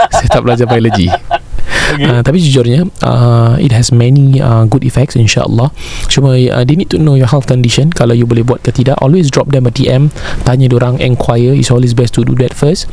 Saya 0.09 0.27
tak 0.31 0.43
belajar 0.45 0.65
biologi 0.65 1.09
okay. 1.95 2.05
uh, 2.05 2.21
tapi 2.21 2.37
jujurnya 2.41 2.87
uh, 3.01 3.55
it 3.57 3.73
has 3.73 3.89
many 3.89 4.37
uh, 4.39 4.65
good 4.69 4.85
effects 4.85 5.17
insyaallah. 5.17 5.71
Cuma 6.11 6.37
uh, 6.37 6.63
they 6.63 6.75
need 6.77 6.91
to 6.91 6.99
know 7.01 7.15
your 7.17 7.29
health 7.29 7.49
condition. 7.49 7.89
Kalau 7.93 8.13
you 8.13 8.29
boleh 8.29 8.45
buat 8.45 8.61
ke 8.61 8.71
tidak 8.73 8.99
always 9.01 9.29
drop 9.33 9.49
them 9.49 9.65
a 9.65 9.73
DM 9.73 10.13
tanya 10.45 10.69
orang 10.75 11.01
inquire 11.01 11.55
it's 11.55 11.73
always 11.73 11.97
best 11.97 12.13
to 12.15 12.21
do 12.21 12.37
that 12.37 12.53
first. 12.53 12.85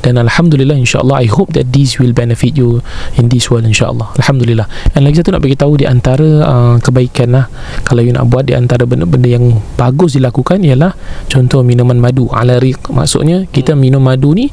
Dan 0.00 0.16
alhamdulillah 0.16 0.76
insyaallah 0.78 1.20
I 1.20 1.28
hope 1.28 1.52
that 1.54 1.70
this 1.74 2.00
will 2.00 2.16
benefit 2.16 2.56
you 2.56 2.80
in 3.20 3.28
this 3.28 3.52
world 3.52 3.68
insyaallah. 3.68 4.16
Alhamdulillah. 4.20 4.66
And 4.96 5.04
lagi 5.04 5.20
satu 5.20 5.36
nak 5.36 5.44
bagi 5.44 5.58
tahu 5.58 5.80
di 5.80 5.84
antara 5.84 6.28
uh, 6.44 6.76
kebaikan 6.80 7.34
lah 7.34 7.46
kalau 7.84 8.00
you 8.00 8.14
nak 8.14 8.28
buat 8.30 8.48
di 8.48 8.56
antara 8.56 8.88
benda-benda 8.88 9.28
yang 9.28 9.60
bagus 9.76 10.16
dilakukan 10.16 10.64
ialah 10.64 10.96
contoh 11.28 11.60
minuman 11.60 11.98
madu. 12.00 12.30
Ala 12.32 12.56
riq 12.60 12.90
maksudnya 12.90 13.44
kita 13.50 13.76
minum 13.76 14.00
madu 14.00 14.32
ni 14.32 14.48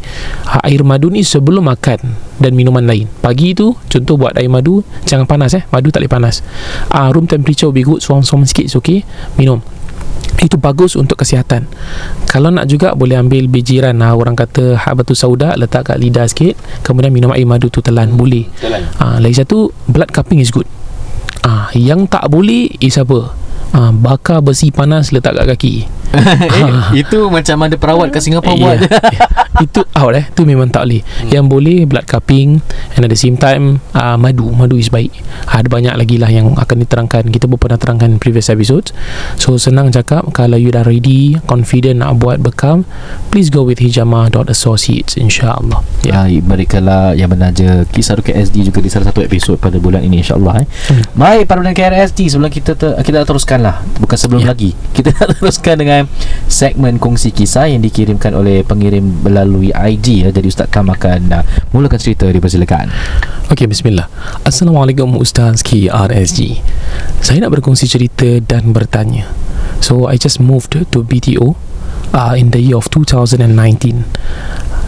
air 0.65 0.81
madu 0.83 1.07
ni 1.11 1.21
sebelum 1.25 1.65
makan 1.65 2.15
dan 2.39 2.51
minuman 2.53 2.83
lain. 2.83 3.07
Pagi 3.21 3.55
tu 3.55 3.75
contoh 3.75 4.15
buat 4.19 4.35
air 4.35 4.51
madu 4.51 4.83
jangan 5.07 5.25
panas 5.27 5.55
eh. 5.55 5.63
Madu 5.71 5.91
tak 5.91 6.03
boleh 6.03 6.11
panas. 6.11 6.43
Uh, 6.91 7.09
room 7.11 7.25
temperature 7.29 7.69
will 7.71 7.77
be 7.77 7.83
good 7.85 8.01
suam-suam 8.03 8.43
sikit 8.43 8.67
it's 8.67 8.75
okay. 8.75 9.03
Minum. 9.39 9.63
Itu 10.41 10.59
bagus 10.59 10.99
untuk 10.99 11.21
kesihatan. 11.23 11.65
Kalau 12.27 12.51
nak 12.51 12.67
juga 12.67 12.91
boleh 12.91 13.15
ambil 13.15 13.47
bijiran 13.47 13.95
lah 13.95 14.13
orang 14.13 14.35
kata 14.35 14.75
habatus 14.75 15.23
sauda 15.23 15.55
letak 15.55 15.93
kat 15.93 15.97
lidah 15.97 16.27
sikit 16.27 16.59
kemudian 16.83 17.13
minum 17.13 17.31
air 17.31 17.47
madu 17.47 17.71
tu 17.71 17.79
telan. 17.79 18.11
Boleh. 18.13 18.45
Jalan. 18.59 18.81
uh, 18.99 19.17
lagi 19.23 19.39
satu 19.39 19.71
blood 19.87 20.11
cupping 20.11 20.43
is 20.43 20.51
good. 20.51 20.67
Ah, 21.45 21.69
yang 21.77 22.09
tak 22.09 22.25
boleh 22.33 22.73
is 22.81 22.97
apa? 22.97 23.29
Ah, 23.69 23.93
bakar 23.93 24.41
besi 24.41 24.73
panas 24.73 25.13
letak 25.13 25.37
kat 25.37 25.45
kaki. 25.45 25.73
Eh, 26.19 27.01
Itu 27.01 27.27
macam 27.29 27.67
ada 27.67 27.75
perawat 27.75 28.07
kat 28.11 28.21
Singapura 28.23 28.55
buat 28.55 28.77
Ya. 28.85 29.27
Itu 29.63 29.87
out 29.95 30.13
eh. 30.15 30.25
Tu 30.35 30.43
memang 30.43 30.67
tak 30.67 30.83
boleh. 30.83 31.01
Hmm. 31.01 31.31
Yang 31.31 31.45
boleh 31.47 31.77
blood 31.87 32.03
cupping 32.03 32.59
and 32.95 33.01
at 33.03 33.11
the 33.11 33.15
same 33.15 33.39
time 33.39 33.79
uh, 33.95 34.19
madu. 34.19 34.51
Madu 34.51 34.75
is 34.75 34.91
baik. 34.91 35.15
Ah, 35.47 35.63
Ada 35.63 35.71
banyak 35.71 35.95
lagi 35.95 36.15
lah 36.19 36.27
yang 36.27 36.59
akan 36.59 36.83
diterangkan. 36.83 37.23
Kita 37.31 37.47
pun 37.47 37.55
pernah 37.55 37.79
terangkan 37.79 38.19
previous 38.19 38.51
episodes. 38.51 38.91
So 39.39 39.55
senang 39.55 39.95
cakap 39.95 40.27
kalau 40.35 40.59
you 40.59 40.75
dah 40.75 40.83
ready, 40.83 41.39
confident 41.47 42.03
nak 42.03 42.19
buat 42.19 42.43
bekam, 42.43 42.83
please 43.31 43.47
go 43.47 43.63
with 43.63 43.79
hijama.associates 43.79 45.15
insya-Allah. 45.15 45.79
Ya, 46.03 46.27
yeah. 46.27 46.43
berikanlah 46.43 47.15
yang 47.15 47.31
menaja 47.31 47.87
kisah 47.89 48.19
Rukia 48.19 48.35
SD 48.35 48.67
juga 48.67 48.83
di 48.83 48.91
salah 48.91 49.07
satu 49.07 49.23
episod 49.23 49.55
pada 49.55 49.79
bulan 49.79 50.03
ini 50.03 50.19
insyaAllah 50.19 50.61
eh. 50.61 50.67
Hmm. 50.91 51.03
Baik 51.15 51.47
para 51.47 51.63
pendengar 51.63 51.95
KRSD 51.95 52.27
sebelum 52.27 52.51
kita 52.51 52.75
ter, 52.75 52.91
kita 53.01 53.23
nak 53.23 53.27
teruskan 53.27 53.59
lah 53.63 53.75
bukan 53.99 54.17
sebelum 54.19 54.41
Ya. 54.45 54.51
lagi 54.51 54.75
kita 54.93 55.15
nak 55.15 55.27
teruskan 55.39 55.75
dengan 55.79 56.04
segmen 56.47 56.97
kongsi 57.01 57.31
kisah 57.35 57.69
yang 57.69 57.81
dikirimkan 57.81 58.33
oleh 58.33 58.61
pengirim 58.61 59.03
melalui 59.23 59.69
IG 59.73 60.25
ya. 60.25 60.29
jadi 60.29 60.47
Ustaz 60.47 60.67
Kam 60.71 60.89
akan 60.89 61.21
uh, 61.31 61.43
mulakan 61.71 61.99
cerita 61.99 62.27
dipersilakan 62.29 62.91
Okey, 63.45 63.69
bismillah. 63.69 64.09
Assalamualaikum 64.41 65.21
Ustaz 65.21 65.61
KRSG. 65.61 66.65
Saya 67.21 67.45
nak 67.45 67.53
berkongsi 67.53 67.85
cerita 67.85 68.41
dan 68.41 68.73
bertanya. 68.73 69.29
So, 69.85 70.09
I 70.09 70.17
just 70.17 70.41
moved 70.41 70.73
to 70.73 70.99
BTO 71.05 71.53
uh, 72.09 72.33
in 72.33 72.49
the 72.49 72.57
year 72.57 72.73
of 72.73 72.89
2019. 72.89 73.45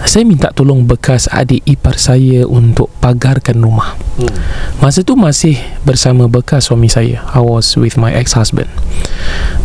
Saya 0.08 0.24
minta 0.24 0.56
tolong 0.56 0.88
bekas 0.88 1.28
adik 1.28 1.68
ipar 1.68 2.00
saya 2.00 2.48
untuk 2.48 2.88
pagarkan 3.04 3.60
rumah. 3.60 4.00
Hmm. 4.16 4.32
Masa 4.80 5.04
tu 5.04 5.20
masih 5.20 5.60
bersama 5.84 6.32
bekas 6.32 6.72
suami 6.72 6.88
saya. 6.88 7.28
I 7.36 7.44
was 7.44 7.76
with 7.76 8.00
my 8.00 8.16
ex-husband. 8.16 8.72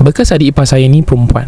Bekas 0.03 0.35
adik 0.35 0.51
ipar 0.51 0.67
saya 0.67 0.83
ni 0.91 1.07
perempuan. 1.07 1.47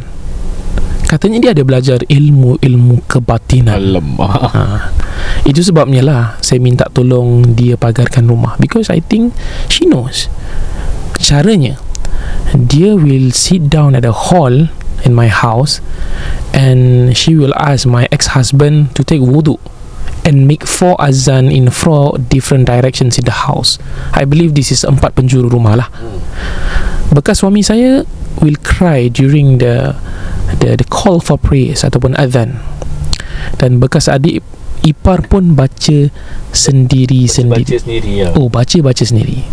Katanya 1.11 1.43
dia 1.43 1.51
ada 1.59 1.67
belajar 1.67 1.99
ilmu-ilmu 2.07 3.03
kebatinan. 3.11 3.83
Alamak 3.83 4.55
Ha. 4.55 4.63
Itu 5.43 5.67
sebabnya 5.67 6.01
lah 6.07 6.23
saya 6.39 6.63
minta 6.63 6.87
tolong 6.87 7.59
dia 7.59 7.75
pagarkan 7.75 8.31
rumah 8.31 8.55
because 8.63 8.95
I 8.95 9.03
think 9.03 9.35
she 9.67 9.91
knows. 9.91 10.31
Caranya 11.19 11.83
dia 12.55 12.95
will 12.95 13.35
sit 13.35 13.67
down 13.67 13.99
at 13.99 14.07
a 14.07 14.15
hall 14.15 14.71
in 15.05 15.13
my 15.13 15.29
house 15.29 15.85
and 16.57 17.13
she 17.13 17.37
will 17.37 17.55
ask 17.61 17.85
my 17.85 18.09
ex-husband 18.11 18.91
to 18.97 19.05
take 19.05 19.21
wudu 19.21 19.61
and 20.25 20.49
make 20.49 20.65
four 20.65 20.97
azan 20.97 21.53
in 21.53 21.69
four 21.69 22.17
different 22.17 22.65
directions 22.65 23.21
in 23.21 23.25
the 23.29 23.45
house. 23.45 23.77
I 24.17 24.25
believe 24.25 24.57
this 24.57 24.73
is 24.73 24.83
empat 24.83 25.15
penjuru 25.15 25.53
rumah 25.53 25.85
lah. 25.85 25.89
Bekas 27.13 27.45
suami 27.45 27.61
saya 27.61 28.09
will 28.41 28.57
cry 28.65 29.13
during 29.13 29.61
the 29.61 29.93
the 30.65 30.81
the 30.81 30.89
call 30.89 31.21
for 31.21 31.37
prayers 31.37 31.85
ataupun 31.85 32.17
azan. 32.17 32.57
Dan 33.61 33.77
bekas 33.79 34.09
adik 34.09 34.41
ipar 34.85 35.29
pun 35.29 35.53
baca 35.53 36.09
sendiri-sendiri. 36.53 37.65
Baca 37.65 37.79
sendiri 37.81 38.11
ya. 38.25 38.27
Oh, 38.37 38.49
baca-baca 38.49 39.05
sendiri. 39.05 39.45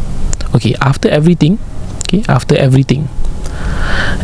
Okay, 0.52 0.76
after 0.84 1.08
everything, 1.08 1.60
okay, 2.08 2.23
after 2.28 2.56
everything, 2.60 3.08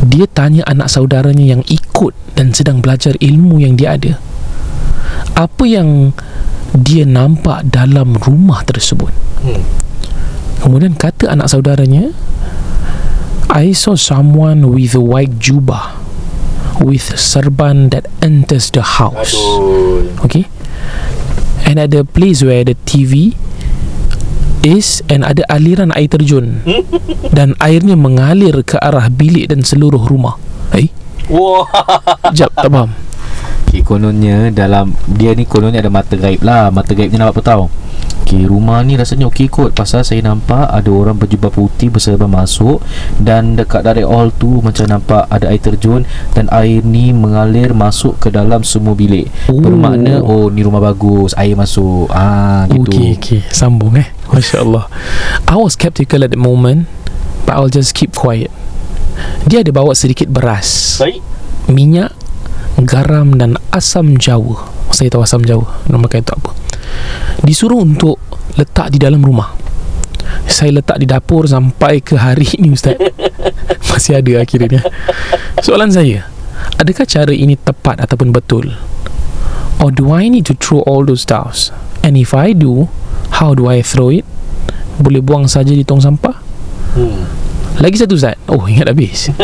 dia 0.04 0.26
tanya 0.30 0.62
anak 0.68 0.92
saudaranya 0.92 1.58
yang 1.58 1.62
ikut 1.66 2.14
dan 2.38 2.54
sedang 2.54 2.78
belajar 2.78 3.16
ilmu 3.18 3.58
yang 3.58 3.74
dia 3.74 3.98
ada. 3.98 4.16
Apa 5.34 5.64
yang 5.66 6.14
dia 6.74 7.02
nampak 7.08 7.66
dalam 7.70 8.14
rumah 8.18 8.62
tersebut? 8.62 9.10
Hmm. 9.42 9.62
Kemudian 10.62 10.98
kata 10.98 11.30
anak 11.30 11.50
saudaranya, 11.50 12.10
I 13.48 13.72
saw 13.72 13.96
someone 13.96 14.74
with 14.74 14.92
a 14.92 15.02
white 15.02 15.40
jubah 15.40 15.96
with 16.78 17.10
serban 17.18 17.90
that 17.90 18.06
enters 18.22 18.70
the 18.70 18.84
house. 18.84 19.34
Aduh. 19.34 20.06
Okay 20.26 20.46
And 21.68 21.76
at 21.78 21.92
the 21.92 22.00
place 22.04 22.40
where 22.40 22.64
the 22.64 22.72
TV 22.88 23.36
is 24.68 25.00
and 25.08 25.24
ada 25.24 25.40
aliran 25.48 25.88
air 25.96 26.12
terjun 26.12 26.60
dan 27.32 27.56
airnya 27.64 27.96
mengalir 27.96 28.60
ke 28.60 28.76
arah 28.76 29.08
bilik 29.08 29.48
dan 29.48 29.64
seluruh 29.64 30.04
rumah. 30.04 30.36
Eh, 30.76 30.92
Wah. 31.32 31.64
jap 32.36 32.52
tak 32.52 32.68
faham. 32.68 32.92
Okay, 33.68 33.80
kononnya 33.84 34.52
dalam 34.52 34.92
dia 35.08 35.32
ni 35.32 35.48
kononnya 35.48 35.80
ada 35.80 35.92
mata 35.92 36.16
gaib 36.16 36.40
lah 36.40 36.72
mata 36.72 36.96
gaibnya 36.96 37.20
nampak 37.20 37.40
apa 37.40 37.42
tahu 37.44 37.64
Okay, 38.28 38.44
rumah 38.44 38.84
ni 38.84 38.92
rasanya 39.00 39.24
okey 39.32 39.48
kot 39.48 39.72
Pasal 39.72 40.04
saya 40.04 40.20
nampak 40.20 40.68
ada 40.68 40.92
orang 40.92 41.16
berjubah 41.16 41.48
putih 41.48 41.88
berserban 41.88 42.28
masuk 42.28 42.84
Dan 43.16 43.56
dekat 43.56 43.88
dari 43.88 44.04
all 44.04 44.28
tu 44.36 44.60
macam 44.60 44.84
nampak 44.84 45.24
ada 45.32 45.48
air 45.48 45.56
terjun 45.56 46.04
Dan 46.36 46.44
air 46.52 46.84
ni 46.84 47.16
mengalir 47.16 47.72
masuk 47.72 48.20
ke 48.20 48.28
dalam 48.28 48.60
semua 48.68 48.92
bilik 48.92 49.32
Oh. 49.48 49.56
Bermakna, 49.64 50.20
oh 50.20 50.52
ni 50.52 50.60
rumah 50.60 50.84
bagus 50.84 51.32
Air 51.40 51.56
masuk 51.56 52.12
Ah 52.12 52.68
gitu 52.68 52.92
Okey, 52.92 53.16
okey. 53.16 53.40
Sambung 53.48 53.96
eh. 53.96 54.12
Masya 54.28 54.60
Allah. 54.60 54.92
I 55.48 55.56
was 55.56 55.72
skeptical 55.72 56.20
at 56.20 56.28
the 56.28 56.36
moment 56.36 56.84
but 57.48 57.56
I'll 57.56 57.72
just 57.72 57.96
keep 57.96 58.12
quiet. 58.12 58.52
Dia 59.48 59.64
ada 59.64 59.72
bawa 59.72 59.96
sedikit 59.96 60.28
beras, 60.28 61.00
Baik. 61.00 61.24
minyak, 61.64 62.12
garam 62.84 63.40
dan 63.40 63.56
asam 63.72 64.20
jawa. 64.20 64.68
Saya 64.92 65.08
tahu 65.08 65.24
asam 65.24 65.48
jawa. 65.48 65.64
Nama 65.88 66.04
kain 66.12 66.28
tak 66.28 66.36
apa. 66.44 66.52
Disuruh 67.42 67.80
untuk 67.80 68.18
letak 68.58 68.90
di 68.92 68.98
dalam 68.98 69.22
rumah. 69.22 69.54
Saya 70.48 70.80
letak 70.80 71.00
di 71.00 71.06
dapur 71.08 71.46
sampai 71.48 72.00
ke 72.02 72.18
hari 72.18 72.46
ini 72.60 72.74
Ustaz. 72.74 72.98
Masih 73.88 74.18
ada 74.18 74.42
akhirnya. 74.42 74.82
Soalan 75.62 75.92
saya, 75.92 76.28
adakah 76.76 77.04
cara 77.06 77.32
ini 77.32 77.54
tepat 77.56 78.02
ataupun 78.04 78.34
betul? 78.34 78.74
Or 79.78 79.94
do 79.94 80.10
I 80.10 80.26
need 80.26 80.44
to 80.50 80.58
throw 80.58 80.82
all 80.84 81.06
those 81.06 81.22
stuffs? 81.22 81.70
And 82.02 82.18
if 82.18 82.34
I 82.34 82.50
do, 82.50 82.90
how 83.38 83.54
do 83.54 83.70
I 83.70 83.86
throw 83.86 84.10
it? 84.10 84.26
Boleh 84.98 85.22
buang 85.22 85.46
saja 85.46 85.70
di 85.70 85.86
tong 85.86 86.02
sampah? 86.02 86.34
Hmm. 86.98 87.22
Lagi 87.78 87.94
satu 87.94 88.18
Zat 88.18 88.34
Oh 88.50 88.66
ingat 88.66 88.90
habis 88.90 89.30
uh, 89.30 89.38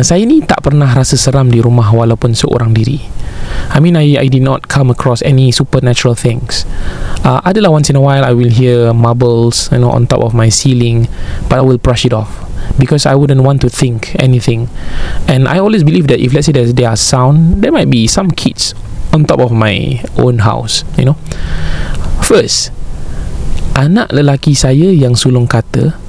Saya 0.08 0.22
ni 0.28 0.44
tak 0.44 0.60
pernah 0.68 0.84
rasa 0.92 1.16
seram 1.16 1.48
di 1.48 1.56
rumah 1.64 1.88
Walaupun 1.88 2.36
seorang 2.36 2.76
diri 2.76 3.00
I 3.70 3.80
mean 3.80 3.96
I, 3.96 4.16
I 4.20 4.28
did 4.28 4.42
not 4.42 4.68
come 4.68 4.90
across 4.90 5.22
any 5.22 5.50
supernatural 5.50 6.14
things. 6.14 6.64
Uh, 7.24 7.40
Adalah 7.44 7.70
once 7.70 7.88
in 7.88 7.96
a 7.96 8.00
while 8.00 8.24
I 8.24 8.32
will 8.32 8.50
hear 8.50 8.92
marbles 8.92 9.72
You 9.72 9.78
know 9.80 9.90
on 9.90 10.06
top 10.06 10.20
of 10.20 10.34
my 10.34 10.48
ceiling 10.48 11.08
But 11.48 11.58
I 11.58 11.62
will 11.62 11.78
brush 11.78 12.04
it 12.04 12.12
off 12.12 12.44
Because 12.78 13.06
I 13.06 13.14
wouldn't 13.14 13.40
want 13.42 13.60
to 13.62 13.70
think 13.70 14.14
anything. 14.20 14.68
And 15.28 15.48
I 15.48 15.58
always 15.58 15.84
believe 15.84 16.08
that 16.08 16.20
If 16.20 16.34
let's 16.34 16.46
say 16.46 16.52
there's, 16.52 16.74
there 16.74 16.88
are 16.88 16.96
sound 17.00 17.64
There 17.64 17.72
might 17.72 17.88
be 17.88 18.06
some 18.06 18.30
kids 18.30 18.74
On 19.12 19.24
top 19.24 19.40
of 19.40 19.52
my 19.52 20.04
own 20.18 20.40
house 20.44 20.84
You 20.98 21.06
know. 21.06 21.16
First 22.20 22.72
Anak 23.74 24.14
lelaki 24.14 24.54
saya 24.54 24.92
yang 24.94 25.18
sulung 25.18 25.50
kata 25.50 26.03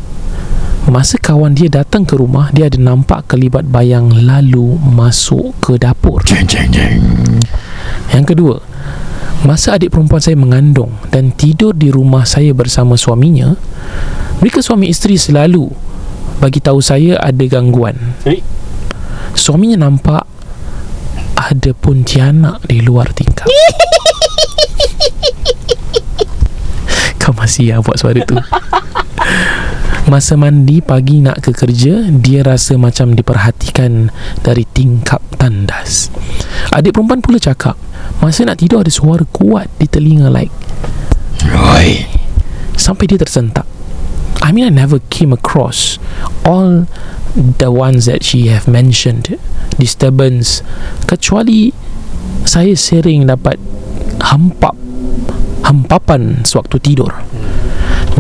Masa 0.85 1.17
kawan 1.17 1.57
dia 1.57 1.65
datang 1.65 2.05
ke 2.05 2.13
rumah 2.13 2.53
Dia 2.53 2.69
ada 2.69 2.77
nampak 2.77 3.25
kelibat 3.25 3.65
bayang 3.65 4.13
lalu 4.25 4.77
masuk 4.77 5.57
ke 5.57 5.81
dapur. 5.81 6.21
Jeng 6.21 6.45
jeng 6.45 6.69
jeng. 6.69 7.01
Yang 8.13 8.25
kedua 8.35 8.61
Masa 9.45 9.77
adik 9.77 9.93
perempuan 9.93 10.21
saya 10.21 10.37
mengandung 10.37 10.93
Dan 11.09 11.33
tidur 11.33 11.73
di 11.73 11.89
rumah 11.89 12.25
saya 12.25 12.53
bersama 12.53 12.97
suaminya 12.97 13.57
Mereka 14.41 14.61
suami 14.61 14.89
isteri 14.89 15.17
selalu 15.17 15.69
Bagi 16.37 16.61
tahu 16.61 16.81
saya 16.83 17.17
ada 17.17 17.45
gangguan. 17.49 17.95
Suaminya 19.33 19.89
nampak 19.89 20.25
Ada 21.33 21.73
pontianak 21.75 22.63
di 22.65 22.79
luar 22.81 23.11
tingkap. 23.11 23.49
Emosi 27.45 27.69
lah 27.69 27.77
buat 27.85 27.93
suara 28.01 28.25
tu 28.25 28.33
Masa 30.05 30.37
mandi 30.37 30.85
pagi 30.85 31.17
nak 31.17 31.41
ke 31.41 31.49
kerja 31.49 32.13
Dia 32.13 32.45
rasa 32.45 32.77
macam 32.77 33.17
diperhatikan 33.17 34.13
Dari 34.37 34.61
tingkap 34.69 35.17
tandas. 35.41 36.13
Adik 36.69 36.93
perempuan 36.93 37.25
pula 37.25 37.41
cakap 37.41 37.73
Masa 38.21 38.45
nak 38.45 38.61
tidur 38.61 38.85
ada 38.85 38.93
suara 38.93 39.25
kuat 39.25 39.65
Di 39.81 39.89
telinga 39.89 40.29
like. 40.29 40.53
Roy 41.49 42.05
Sampai 42.77 43.09
dia 43.09 43.17
tersentak. 43.17 43.65
I 44.45 44.53
mean 44.53 44.69
I 44.69 44.73
never 44.73 45.01
came 45.09 45.33
across 45.33 45.97
All 46.45 46.85
the 47.33 47.73
ones 47.73 48.05
that 48.05 48.21
she 48.21 48.45
have 48.53 48.69
mentioned 48.69 49.41
Disturbance 49.81 50.61
Kecuali 51.09 51.73
Saya 52.45 52.77
sering 52.77 53.25
dapat 53.25 53.57
Hampap 54.21 54.77
Hampapan 55.65 56.45
sewaktu 56.45 56.77
tidur. 56.77 57.09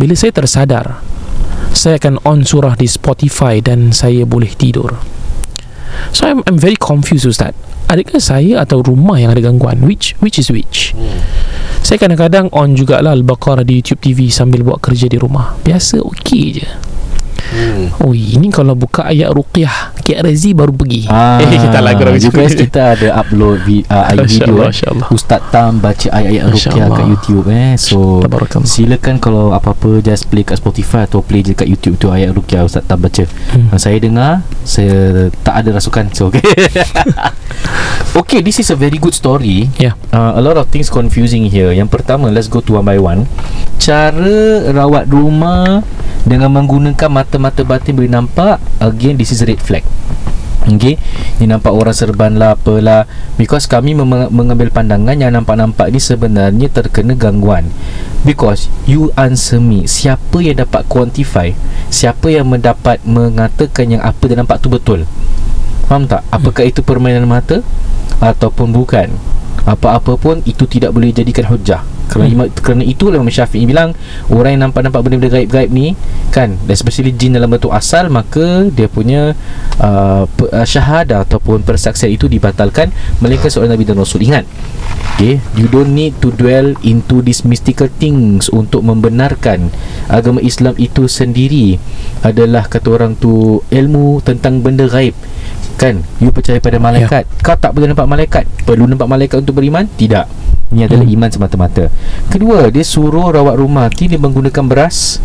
Bila 0.01 0.17
saya 0.17 0.33
tersadar 0.33 1.05
Saya 1.75 1.99
akan 1.99 2.23
on 2.23 2.47
surah 2.47 2.79
di 2.79 2.87
Spotify 2.87 3.59
Dan 3.59 3.91
saya 3.91 4.23
boleh 4.23 4.55
tidur. 4.55 4.95
So 6.15 6.27
I'm, 6.27 6.39
I'm 6.47 6.55
very 6.55 6.79
confused 6.79 7.27
Ustaz. 7.27 7.51
Adakah 7.85 8.17
saya 8.17 8.63
atau 8.65 8.81
rumah 8.81 9.21
yang 9.21 9.35
ada 9.35 9.43
gangguan? 9.45 9.85
Which 9.85 10.17
which 10.23 10.41
is 10.41 10.49
which? 10.49 10.97
Saya 11.85 12.01
kadang-kadang 12.01 12.49
on 12.49 12.73
jugalah 12.73 13.13
Al-Baqarah 13.13 13.61
di 13.61 13.77
YouTube 13.77 14.01
TV 14.01 14.33
Sambil 14.33 14.65
buat 14.65 14.81
kerja 14.81 15.05
di 15.05 15.21
rumah. 15.21 15.53
Biasa 15.61 16.01
okey 16.01 16.45
je. 16.57 16.67
Hmm. 17.45 17.93
Oh 18.01 18.11
ini 18.11 18.49
kalau 18.49 18.73
buka 18.73 19.05
ayat 19.05 19.29
ruqyah 19.31 19.94
Razi 20.13 20.53
baru 20.53 20.69
pergi 20.69 21.09
Ah, 21.09 21.39
Eh 21.41 21.57
kita 21.57 21.81
kurang 21.81 22.21
Juga 22.21 22.45
kita 22.45 22.81
ada 22.93 23.07
upload 23.25 23.65
vi, 23.65 23.81
uh, 23.89 24.13
Masya 24.13 24.45
video 24.45 24.53
Allah, 24.61 24.69
eh. 24.69 25.15
Ustaz 25.15 25.41
Tam 25.49 25.81
baca 25.81 26.07
ayat-ayat 26.13 26.43
ruqyah 26.53 26.87
kat. 26.93 27.05
YouTube 27.09 27.45
eh. 27.49 27.73
So 27.81 28.21
silakan 28.67 29.17
kalau 29.17 29.55
apa-apa 29.57 30.05
just 30.05 30.29
play 30.29 30.45
kat 30.45 30.61
Spotify 30.61 31.09
atau 31.09 31.25
play 31.25 31.41
je 31.41 31.57
kat 31.57 31.65
YouTube 31.65 31.97
tu 31.97 32.13
ayat 32.13 32.29
ruqyah 32.37 32.61
Ustaz 32.61 32.85
Tam 32.85 33.01
baca. 33.01 33.25
Hmm. 33.25 33.73
Saya 33.81 33.97
dengar 33.97 34.45
saya 34.61 35.29
tak 35.41 35.65
ada 35.65 35.81
rasukan 35.81 36.13
so 36.13 36.29
okay. 36.29 36.41
okay, 38.21 38.39
this 38.45 38.61
is 38.61 38.69
a 38.69 38.77
very 38.77 39.01
good 39.01 39.15
story. 39.17 39.71
Ya 39.81 39.97
Uh, 40.15 40.39
a 40.39 40.41
lot 40.43 40.55
of 40.55 40.71
things 40.71 40.87
confusing 40.87 41.43
here. 41.51 41.75
Yang 41.75 41.91
pertama, 41.91 42.31
let's 42.31 42.47
go 42.47 42.63
to 42.63 42.79
one 42.79 42.87
by 42.87 42.95
one. 42.95 43.27
Cara 43.75 44.63
rawat 44.71 45.11
rumah 45.11 45.83
dengan 46.23 46.55
menggunakan 46.55 47.11
mata-mata 47.11 47.67
batin 47.67 47.99
boleh 47.99 48.07
nampak 48.07 48.57
again 48.79 49.19
this 49.19 49.35
is 49.35 49.43
red 49.43 49.59
flag. 49.59 49.83
Okay 50.65 50.97
Ni 51.37 51.45
nampak 51.45 51.69
orang 51.69 51.93
serban 51.93 52.33
lah 52.41 52.57
Apalah. 52.57 53.05
Because 53.37 53.69
kami 53.69 53.93
mem- 53.93 54.33
mengambil 54.33 54.73
pandangan 54.73 55.13
Yang 55.13 55.31
nampak-nampak 55.37 55.93
ni 55.93 56.01
sebenarnya 56.01 56.67
Terkena 56.73 57.13
gangguan. 57.13 57.69
Because 58.25 58.67
You 58.89 59.13
answer 59.13 59.61
me 59.61 59.85
Siapa 59.85 60.41
yang 60.41 60.65
dapat 60.65 60.89
quantify? 60.89 61.53
Siapa 61.93 62.33
yang 62.33 62.49
mendapat 62.49 63.05
Mengatakan 63.05 63.93
yang 63.93 64.01
apa 64.01 64.25
dia 64.25 64.37
nampak 64.41 64.57
tu 64.57 64.73
betul? 64.73 65.05
Faham 65.85 66.09
tak? 66.09 66.25
Apakah 66.33 66.65
itu 66.65 66.81
permainan 66.81 67.29
mata? 67.29 67.61
Ataupun 68.17 68.73
bukan? 68.73 69.13
Apa-apa 69.69 70.17
pun 70.17 70.41
Itu 70.49 70.65
tidak 70.65 70.97
boleh 70.97 71.13
jadikan 71.13 71.45
hujah 71.45 71.94
kerana, 72.15 72.47
Hmm. 72.47 72.55
kerana 72.63 72.83
itulah 72.87 73.19
Imam 73.19 73.27
Syafi'i 73.27 73.67
bilang 73.67 73.91
Orang 74.31 74.55
yang 74.55 74.71
nampak-nampak 74.71 75.03
benda-benda 75.03 75.35
gaib-gaib 75.35 75.67
ni 75.67 75.99
Kan 76.31 76.55
Especially 76.71 77.11
jin 77.11 77.35
dalam 77.35 77.51
bentuk 77.51 77.75
asal 77.75 78.07
Maka 78.07 78.71
dia 78.71 78.87
punya 78.87 79.35
uh, 79.83 80.23
pe- 80.23 80.47
uh, 80.47 80.63
Syahadah 80.63 81.27
Ataupun 81.27 81.67
persaksian 81.67 82.07
itu 82.07 82.31
dibatalkan 82.31 82.95
Melainkan 83.19 83.51
seorang 83.51 83.75
Nabi 83.75 83.83
dan 83.83 83.99
Rasul 83.99 84.23
Ingat 84.23 84.47
Okay 85.19 85.43
You 85.59 85.67
don't 85.67 85.91
need 85.91 86.15
to 86.23 86.31
dwell 86.31 86.71
Into 86.87 87.19
these 87.19 87.43
mystical 87.43 87.91
things 87.91 88.47
Untuk 88.47 88.87
membenarkan 88.87 89.75
Agama 90.07 90.39
Islam 90.39 90.79
itu 90.79 91.11
sendiri 91.11 91.75
Adalah 92.23 92.71
kata 92.71 92.95
orang 92.95 93.19
tu 93.19 93.59
Ilmu 93.67 94.23
tentang 94.23 94.63
benda 94.63 94.87
gaib 94.87 95.11
Kan 95.75 96.07
You 96.23 96.31
percaya 96.31 96.63
pada 96.63 96.79
malaikat 96.79 97.27
yeah. 97.27 97.43
Kau 97.43 97.59
tak 97.59 97.75
boleh 97.75 97.91
nampak 97.91 98.07
malaikat 98.07 98.47
Perlu 98.63 98.87
nampak 98.87 99.11
malaikat 99.11 99.43
untuk 99.43 99.59
beriman? 99.59 99.83
Tidak 99.91 100.44
Ini 100.73 100.89
adalah 100.89 101.05
Hmm. 101.05 101.15
iman 101.19 101.29
semata-mata. 101.29 101.83
Kedua 102.27 102.69
Dia 102.73 102.81
suruh 102.81 103.29
rawat 103.29 103.55
rumah. 103.57 103.85
Ti 103.91 104.09
dia 104.09 104.17
menggunakan 104.17 104.65
beras 104.65 105.21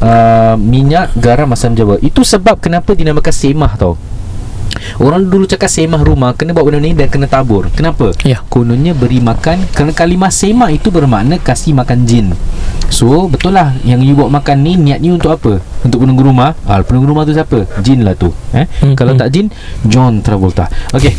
uh, 0.00 0.54
Minyak 0.56 1.16
Garam 1.16 1.52
Asam 1.52 1.72
jawa. 1.72 1.96
Itu 2.00 2.20
sebab 2.22 2.60
kenapa 2.60 2.92
dinamakan 2.92 3.32
semah 3.32 3.72
tau. 3.76 3.94
Orang 5.02 5.26
dulu 5.26 5.44
cakap 5.50 5.66
semah 5.66 5.98
rumah 6.00 6.30
Kena 6.32 6.54
buat 6.54 6.62
benda 6.62 6.78
ni 6.78 6.94
Dan 6.94 7.10
kena 7.10 7.26
tabur. 7.26 7.68
Kenapa? 7.74 8.14
Ya. 8.22 8.40
Kononnya 8.48 8.94
beri 8.94 9.18
makan. 9.18 9.66
Kerana 9.74 9.92
kalimah 9.92 10.30
semah 10.30 10.70
itu 10.70 10.88
bermakna 10.94 11.36
Kasih 11.42 11.74
makan 11.74 12.06
jin. 12.06 12.32
So 12.88 13.26
betul 13.26 13.58
lah 13.58 13.74
Yang 13.82 14.00
you 14.06 14.14
bawa 14.14 14.40
makan 14.40 14.62
ni 14.62 14.78
Niat 14.78 15.02
ni 15.02 15.10
untuk 15.10 15.34
apa? 15.34 15.58
Untuk 15.82 16.00
penunggu 16.00 16.22
rumah? 16.22 16.54
Ah, 16.64 16.80
Penunggu 16.86 17.10
rumah 17.10 17.26
tu 17.26 17.34
siapa? 17.34 17.66
Jin 17.82 18.06
lah 18.06 18.14
tu. 18.14 18.30
Eh? 18.54 18.64
Hmm, 18.80 18.94
Kalau 18.94 19.12
hmm. 19.16 19.20
tak 19.20 19.28
jin 19.34 19.46
John 19.84 20.22
Travolta. 20.22 20.70
Okay 20.94 21.12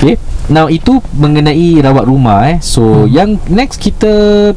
Okay 0.00 0.16
Now 0.46 0.70
itu 0.70 1.02
mengenai 1.18 1.82
rawat 1.82 2.06
rumah 2.06 2.46
eh. 2.46 2.62
So 2.62 3.04
Hmm. 3.04 3.10
yang 3.10 3.30
next 3.50 3.82
kita 3.82 4.54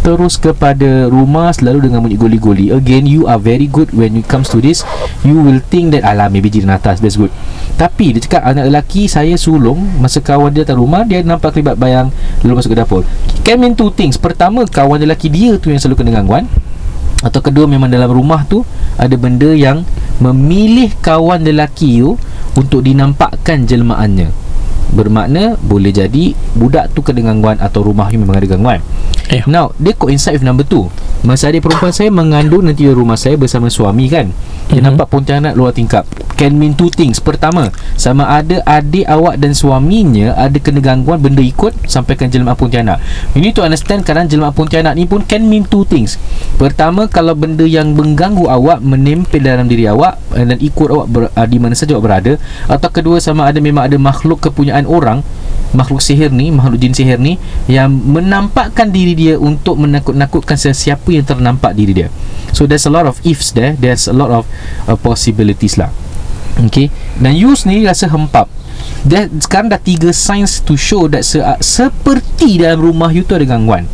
terus 0.00 0.38
kepada 0.38 1.10
rumah 1.10 1.50
selalu 1.50 1.90
dengan 1.90 2.00
bunyi 2.00 2.16
goli-goli. 2.16 2.66
Again 2.72 3.04
you 3.04 3.28
are 3.28 3.36
very 3.36 3.68
good 3.68 3.92
when 3.92 4.16
it 4.16 4.24
comes 4.30 4.48
to 4.54 4.62
this. 4.64 4.86
You 5.26 5.36
will 5.36 5.60
think 5.60 5.92
that 5.92 6.06
alah 6.06 6.32
maybe 6.32 6.48
jiran 6.48 6.72
atas 6.72 7.02
that's 7.04 7.18
good. 7.20 7.34
Tapi 7.76 8.16
dia 8.16 8.22
cakap 8.24 8.48
anak 8.48 8.72
lelaki 8.72 9.10
saya 9.10 9.36
sulung 9.36 9.82
masa 10.00 10.24
kawan 10.24 10.54
dia 10.54 10.64
datang 10.64 10.80
rumah 10.80 11.04
dia 11.04 11.20
nampak 11.20 11.52
kelibat 11.52 11.76
bayang 11.76 12.08
lalu 12.40 12.56
masuk 12.56 12.72
ke 12.72 12.78
dapur. 12.80 13.02
Can 13.44 13.60
mean 13.60 13.76
two 13.76 13.92
things. 13.92 14.16
Pertama 14.16 14.64
kawan 14.64 15.02
lelaki 15.02 15.28
dia 15.28 15.60
tu 15.60 15.68
yang 15.68 15.82
selalu 15.82 16.00
kena 16.00 16.22
gangguan. 16.22 16.48
Atau 17.20 17.44
kedua 17.44 17.68
memang 17.68 17.92
dalam 17.92 18.08
rumah 18.08 18.46
tu 18.48 18.64
ada 18.96 19.12
benda 19.20 19.52
yang 19.52 19.84
memilih 20.22 20.96
kawan 21.04 21.44
lelaki 21.44 22.00
tu 22.00 22.16
untuk 22.56 22.80
dinampakkan 22.86 23.68
jelmaannya. 23.68 24.45
Bermakna 24.92 25.58
boleh 25.58 25.90
jadi 25.90 26.32
budak 26.54 26.94
tu 26.94 27.02
kena 27.02 27.32
gangguan 27.32 27.58
atau 27.58 27.82
rumah 27.82 28.06
memang 28.10 28.38
ada 28.38 28.46
gangguan. 28.46 28.80
Ya. 29.26 29.42
Now, 29.50 29.74
dia 29.82 29.90
coincide 29.90 30.38
with 30.38 30.46
number 30.46 30.62
two 30.62 30.86
Masa 31.26 31.50
adik 31.50 31.66
perempuan 31.66 31.90
saya 31.90 32.14
mengandung 32.14 32.62
nanti 32.62 32.86
di 32.86 32.94
rumah 32.94 33.18
saya 33.18 33.34
bersama 33.34 33.66
suami 33.66 34.06
kan 34.06 34.30
Dia 34.70 34.78
Mhm. 34.78 34.86
nampak 34.86 35.10
pontianak 35.10 35.58
luar 35.58 35.74
tingkap 35.74 36.06
Can 36.38 36.54
mean 36.54 36.78
two 36.78 36.94
things 36.94 37.18
Pertama, 37.18 37.74
sama 37.98 38.30
ada 38.30 38.62
adik 38.62 39.02
awak 39.02 39.42
dan 39.42 39.50
suaminya 39.50 40.30
Ada 40.38 40.62
kena 40.62 40.78
gangguan 40.78 41.18
benda 41.18 41.42
ikut 41.42 41.74
Sampaikan 41.90 42.30
jelmaan 42.30 42.54
pontianak 42.54 43.02
You 43.34 43.42
need 43.42 43.58
to 43.58 43.66
understand 43.66 44.06
kadang 44.06 44.30
jelmaan 44.30 44.54
pontianak 44.54 44.94
ni 44.94 45.10
pun 45.10 45.26
can 45.26 45.42
mean 45.50 45.66
two 45.66 45.82
things 45.82 46.22
Pertama, 46.56 47.04
kalau 47.04 47.36
benda 47.36 47.68
yang 47.68 47.92
mengganggu 47.92 48.48
awak 48.48 48.80
Menempel 48.80 49.44
dalam 49.44 49.68
diri 49.68 49.84
awak 49.84 50.16
eh, 50.32 50.40
Dan 50.40 50.56
ikut 50.56 50.88
awak 50.88 51.06
ber, 51.12 51.22
uh, 51.28 51.46
di 51.46 51.60
mana 51.60 51.76
saja 51.76 51.92
awak 51.92 52.04
berada. 52.08 52.32
Atau 52.64 52.88
kedua, 52.88 53.20
sama 53.20 53.44
ada 53.44 53.60
memang 53.60 53.84
ada 53.84 54.00
makhluk 54.00 54.40
kepunyaan 54.40 54.88
orang 54.88 55.20
makhluk 55.76 56.00
sihir 56.00 56.32
ni 56.32 56.48
makhluk 56.48 56.80
jin 56.80 56.96
sihir 56.96 57.20
ni 57.20 57.36
yang 57.68 57.92
menampakkan 57.92 58.88
diri 58.88 59.12
dia 59.12 59.34
untuk 59.36 59.76
menakut-nakutkan 59.76 60.56
sesiapa 60.56 61.04
yang 61.12 61.26
ternampak 61.26 61.76
diri 61.76 61.92
dia. 61.92 62.08
So 62.56 62.64
there's 62.64 62.88
a 62.88 62.92
lot 62.92 63.04
of 63.04 63.20
ifs 63.26 63.52
there 63.52 63.76
there's 63.76 64.08
a 64.08 64.16
lot 64.16 64.32
of 64.32 64.48
uh, 64.88 64.96
possibilities 64.96 65.76
lah. 65.76 65.92
Okay? 66.70 66.88
Dan 67.20 67.36
you 67.36 67.52
sendiri 67.52 67.92
rasa 67.92 68.08
hempap. 68.08 68.48
That, 69.04 69.28
sekarang 69.42 69.68
dah 69.68 69.80
tiga 69.80 70.14
signs 70.16 70.64
to 70.64 70.78
show 70.78 71.10
that 71.12 71.26
se, 71.26 71.42
seperti 71.60 72.62
dalam 72.62 72.80
rumah 72.80 73.12
you 73.12 73.26
tu 73.26 73.36
ada 73.36 73.44
gangguan. 73.44 73.84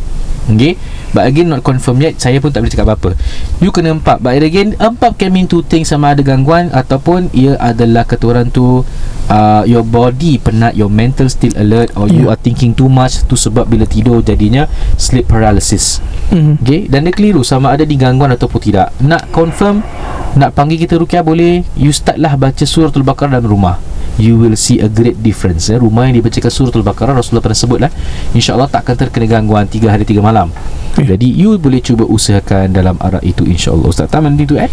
Okay 0.47 0.79
But 1.13 1.29
again 1.29 1.53
not 1.53 1.61
confirm 1.61 2.01
yet. 2.01 2.17
Saya 2.17 2.41
pun 2.41 2.49
tak 2.49 2.65
boleh 2.65 2.73
cakap 2.73 2.89
apa-apa. 2.89 3.13
You 3.61 3.69
kena 3.69 3.93
empat. 3.93 4.19
But 4.19 4.41
again 4.41 4.73
Empat 4.75 5.15
can 5.15 5.29
mean 5.29 5.45
two 5.45 5.61
things. 5.61 5.87
Sama 5.87 6.17
ada 6.17 6.25
gangguan 6.25 6.73
Ataupun 6.73 7.29
Ia 7.31 7.53
adalah 7.61 8.03
kata 8.03 8.25
orang 8.27 8.49
tu 8.49 8.81
uh, 9.29 9.61
Your 9.69 9.85
body 9.85 10.41
penat 10.41 10.73
Your 10.73 10.89
mental 10.89 11.29
still 11.29 11.53
alert 11.53 11.93
Or 11.93 12.09
you 12.09 12.25
Yeah. 12.25 12.33
are 12.33 12.39
thinking 12.41 12.73
too 12.73 12.89
much 12.89 13.23
Tu 13.29 13.37
sebab 13.37 13.69
bila 13.69 13.85
tidur 13.85 14.19
Jadinya 14.19 14.65
Sleep 14.97 15.29
paralysis. 15.29 16.01
Mhm. 16.33 16.59
Okay? 16.65 16.81
Dan 16.89 17.05
dia 17.05 17.13
keliru. 17.13 17.45
Sama 17.45 17.69
ada 17.71 17.85
digangguan 17.85 18.33
ataupun 18.33 18.59
tidak. 18.59 18.89
Nak 18.97 19.29
confirm 19.29 19.85
Nak 20.33 20.57
panggil 20.57 20.81
kita 20.81 20.97
Rukiah 20.97 21.21
boleh 21.21 21.61
You 21.77 21.93
start 21.93 22.17
lah 22.17 22.33
baca 22.33 22.65
suratul 22.65 23.05
Baqarah 23.05 23.37
dalam 23.37 23.53
rumah 23.53 23.77
You 24.21 24.37
will 24.37 24.53
see 24.53 24.77
a 24.77 24.89
great 24.89 25.17
difference 25.25 25.73
eh. 25.73 25.77
Rumah 25.81 26.09
yang 26.09 26.21
dibacakan 26.21 26.51
suratul 26.53 26.85
Baqarah 26.85 27.17
Rasulullah 27.17 27.41
pernah 27.41 27.57
sebut 27.57 27.79
lah 27.81 27.91
InsyaAllah 28.37 28.69
takkan 28.69 28.93
terkena 28.93 29.25
gangguan 29.25 29.65
3 29.65 29.89
hari 29.89 30.05
3 30.05 30.21
malam 30.21 30.53
Eh. 30.93 31.09
Jadi 31.09 31.25
you 31.25 31.57
boleh 31.57 31.81
cuba 31.81 32.05
usahakan 32.05 32.69
Dalam 32.69 33.01
arah 33.01 33.17
itu 33.25 33.41
insyaAllah 33.41 33.89
Ustaz 33.89 34.13
Tam 34.13 34.29
anything 34.29 34.45
to 34.45 34.61
add? 34.61 34.69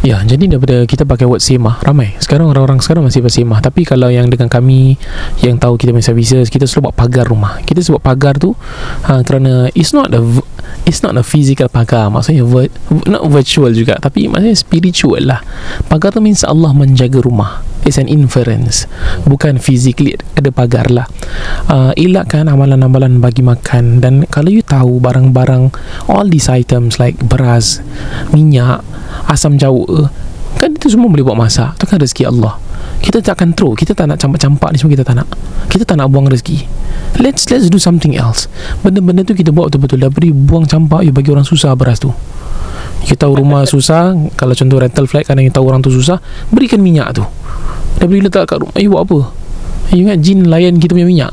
Ya, 0.00 0.16
jadi 0.24 0.48
daripada 0.48 0.88
kita 0.88 1.04
pakai 1.04 1.28
word 1.28 1.44
semah 1.44 1.76
ramai. 1.84 2.16
Sekarang 2.16 2.48
orang-orang 2.48 2.80
sekarang 2.80 3.04
masih 3.04 3.20
pakai 3.20 3.44
semah. 3.44 3.60
Tapi 3.60 3.84
kalau 3.84 4.08
yang 4.08 4.32
dengan 4.32 4.48
kami 4.48 4.96
yang 5.44 5.60
tahu 5.60 5.76
kita 5.76 5.92
punya 5.92 6.06
services, 6.08 6.48
kita 6.48 6.64
selalu 6.64 6.88
buat 6.88 6.96
pagar 6.96 7.24
rumah. 7.28 7.60
Kita 7.68 7.84
sebut 7.84 8.00
pagar 8.00 8.40
tu 8.40 8.56
ha, 9.04 9.20
kerana 9.20 9.68
it's 9.76 9.92
not 9.92 10.08
a 10.16 10.22
it's 10.88 11.04
not 11.04 11.12
a 11.20 11.24
physical 11.24 11.68
pagar. 11.68 12.08
Maksudnya 12.08 12.48
vir- 12.48 12.72
not 13.04 13.28
virtual 13.28 13.68
juga, 13.76 14.00
tapi 14.00 14.24
maksudnya 14.24 14.56
spiritual 14.56 15.20
lah. 15.20 15.44
Pagar 15.92 16.16
tu 16.16 16.24
means 16.24 16.48
Allah 16.48 16.72
menjaga 16.72 17.20
rumah. 17.20 17.60
It's 17.84 18.00
an 18.00 18.08
inference. 18.08 18.88
Bukan 19.28 19.60
physically 19.60 20.16
ada 20.36 20.48
pagar 20.48 20.88
lah. 20.88 21.08
Uh, 21.68 21.92
elakkan 21.96 22.48
amalan-amalan 22.48 23.20
bagi 23.20 23.44
makan 23.44 24.00
dan 24.00 24.24
kalau 24.32 24.48
you 24.48 24.64
tahu 24.64 24.96
barang-barang 24.96 25.72
all 26.08 26.24
these 26.24 26.48
items 26.48 26.96
like 26.96 27.16
beras, 27.20 27.84
minyak, 28.32 28.80
asam 29.28 29.56
jawa 29.60 30.10
kan 30.60 30.74
itu 30.74 30.92
semua 30.92 31.08
boleh 31.08 31.22
buat 31.22 31.38
masak. 31.38 31.78
Tu 31.78 31.84
kan 31.86 31.96
rezeki 31.96 32.28
Allah. 32.28 32.60
Kita 33.00 33.24
tak 33.24 33.40
akan 33.40 33.56
throw 33.56 33.72
kita 33.72 33.96
tak 33.96 34.12
nak 34.12 34.20
campak-campak 34.20 34.74
ni 34.74 34.76
semua 34.76 34.92
kita 34.92 35.04
tak 35.06 35.16
nak. 35.22 35.28
Kita 35.72 35.88
tak 35.88 35.96
nak 35.96 36.12
buang 36.12 36.28
rezeki. 36.28 36.66
Let's 37.16 37.48
let's 37.48 37.72
do 37.72 37.80
something 37.80 38.12
else. 38.18 38.50
Benda-benda 38.84 39.24
tu 39.24 39.32
kita 39.32 39.54
buat 39.54 39.72
betul-betul. 39.72 40.04
Daripada 40.04 40.26
buang 40.34 40.68
campak 40.68 41.06
you 41.06 41.12
bagi 41.14 41.32
orang 41.32 41.46
susah 41.46 41.72
beras 41.72 42.02
tu. 42.02 42.12
Kita 43.06 43.24
tahu 43.24 43.40
rumah 43.40 43.64
susah 43.72 44.12
kalau 44.36 44.52
contoh 44.52 44.76
rental 44.76 45.08
flat 45.08 45.24
kadang 45.24 45.48
you 45.48 45.52
tahu 45.54 45.64
orang 45.64 45.80
tu 45.80 45.88
susah 45.88 46.20
berikan 46.52 46.84
minyak 46.84 47.16
tu. 47.16 47.24
Daripada 47.96 48.20
letak 48.20 48.44
kat 48.50 48.58
rumah 48.60 48.76
you 48.76 48.90
buat 48.92 49.02
apa? 49.08 49.18
You 49.96 50.06
ingat 50.06 50.18
jin 50.22 50.46
layan 50.46 50.76
kita 50.76 50.92
punya 50.92 51.08
minyak? 51.08 51.32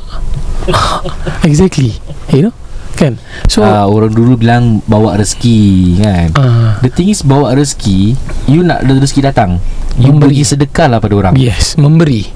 Exactly. 1.48 2.00
You 2.32 2.48
know 2.48 2.54
kan 2.98 3.14
so 3.46 3.62
uh, 3.62 3.86
orang 3.86 4.10
dulu 4.10 4.34
bilang 4.34 4.82
bawa 4.90 5.14
rezeki 5.14 6.02
kan 6.02 6.28
uh, 6.34 6.74
the 6.82 6.90
thing 6.90 7.06
is 7.06 7.22
bawa 7.22 7.54
rezeki 7.54 8.18
you 8.50 8.66
nak 8.66 8.82
rezeki 8.82 9.22
datang 9.30 9.62
you 9.98 10.10
Memberi. 10.14 10.34
bagi 10.34 10.44
sedekah 10.46 10.86
lah 10.90 10.98
pada 11.02 11.14
orang 11.18 11.34
Yes, 11.38 11.74
memberi. 11.78 12.30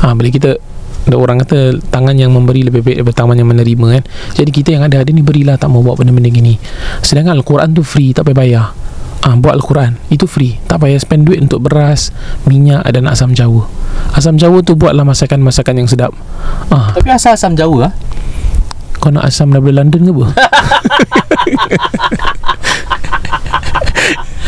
Ha, 0.00 0.12
bila 0.12 0.28
kita 0.28 0.56
ada 1.08 1.16
orang 1.16 1.40
kata 1.40 1.80
tangan 1.88 2.16
yang 2.20 2.32
memberi 2.36 2.68
lebih 2.68 2.84
baik 2.84 3.00
daripada 3.00 3.24
tangan 3.24 3.36
yang 3.40 3.48
menerima 3.48 3.86
kan. 4.00 4.04
Jadi 4.36 4.50
kita 4.52 4.68
yang 4.76 4.84
ada 4.84 5.00
ada 5.00 5.08
ni 5.08 5.24
berilah 5.24 5.56
tak 5.56 5.72
mau 5.72 5.80
buat 5.80 5.96
benda-benda 5.96 6.28
gini. 6.28 6.60
Sedangkan 7.00 7.40
Al-Quran 7.40 7.72
tu 7.72 7.80
free, 7.80 8.12
tak 8.12 8.28
payah 8.28 8.36
bayar. 8.36 8.66
Ah, 9.18 9.34
buat 9.34 9.50
Al-Quran 9.58 9.98
itu 10.14 10.30
free 10.30 10.62
tak 10.70 10.78
payah 10.78 10.94
spend 10.94 11.26
duit 11.26 11.42
untuk 11.42 11.66
beras 11.66 12.14
minyak 12.46 12.86
dan 12.86 13.10
asam 13.10 13.34
jawa 13.34 13.66
asam 14.14 14.38
jawa 14.38 14.62
tu 14.62 14.78
buatlah 14.78 15.02
masakan-masakan 15.02 15.74
yang 15.74 15.90
sedap 15.90 16.14
ah, 16.70 16.94
tapi 16.94 17.10
asal 17.10 17.34
asam 17.34 17.58
jawa 17.58 17.90
ah 17.90 17.92
kau 18.98 19.10
nak 19.14 19.26
asam 19.26 19.50
daripada 19.54 19.82
London 19.82 20.00
ke 20.02 20.12
apa? 20.12 20.26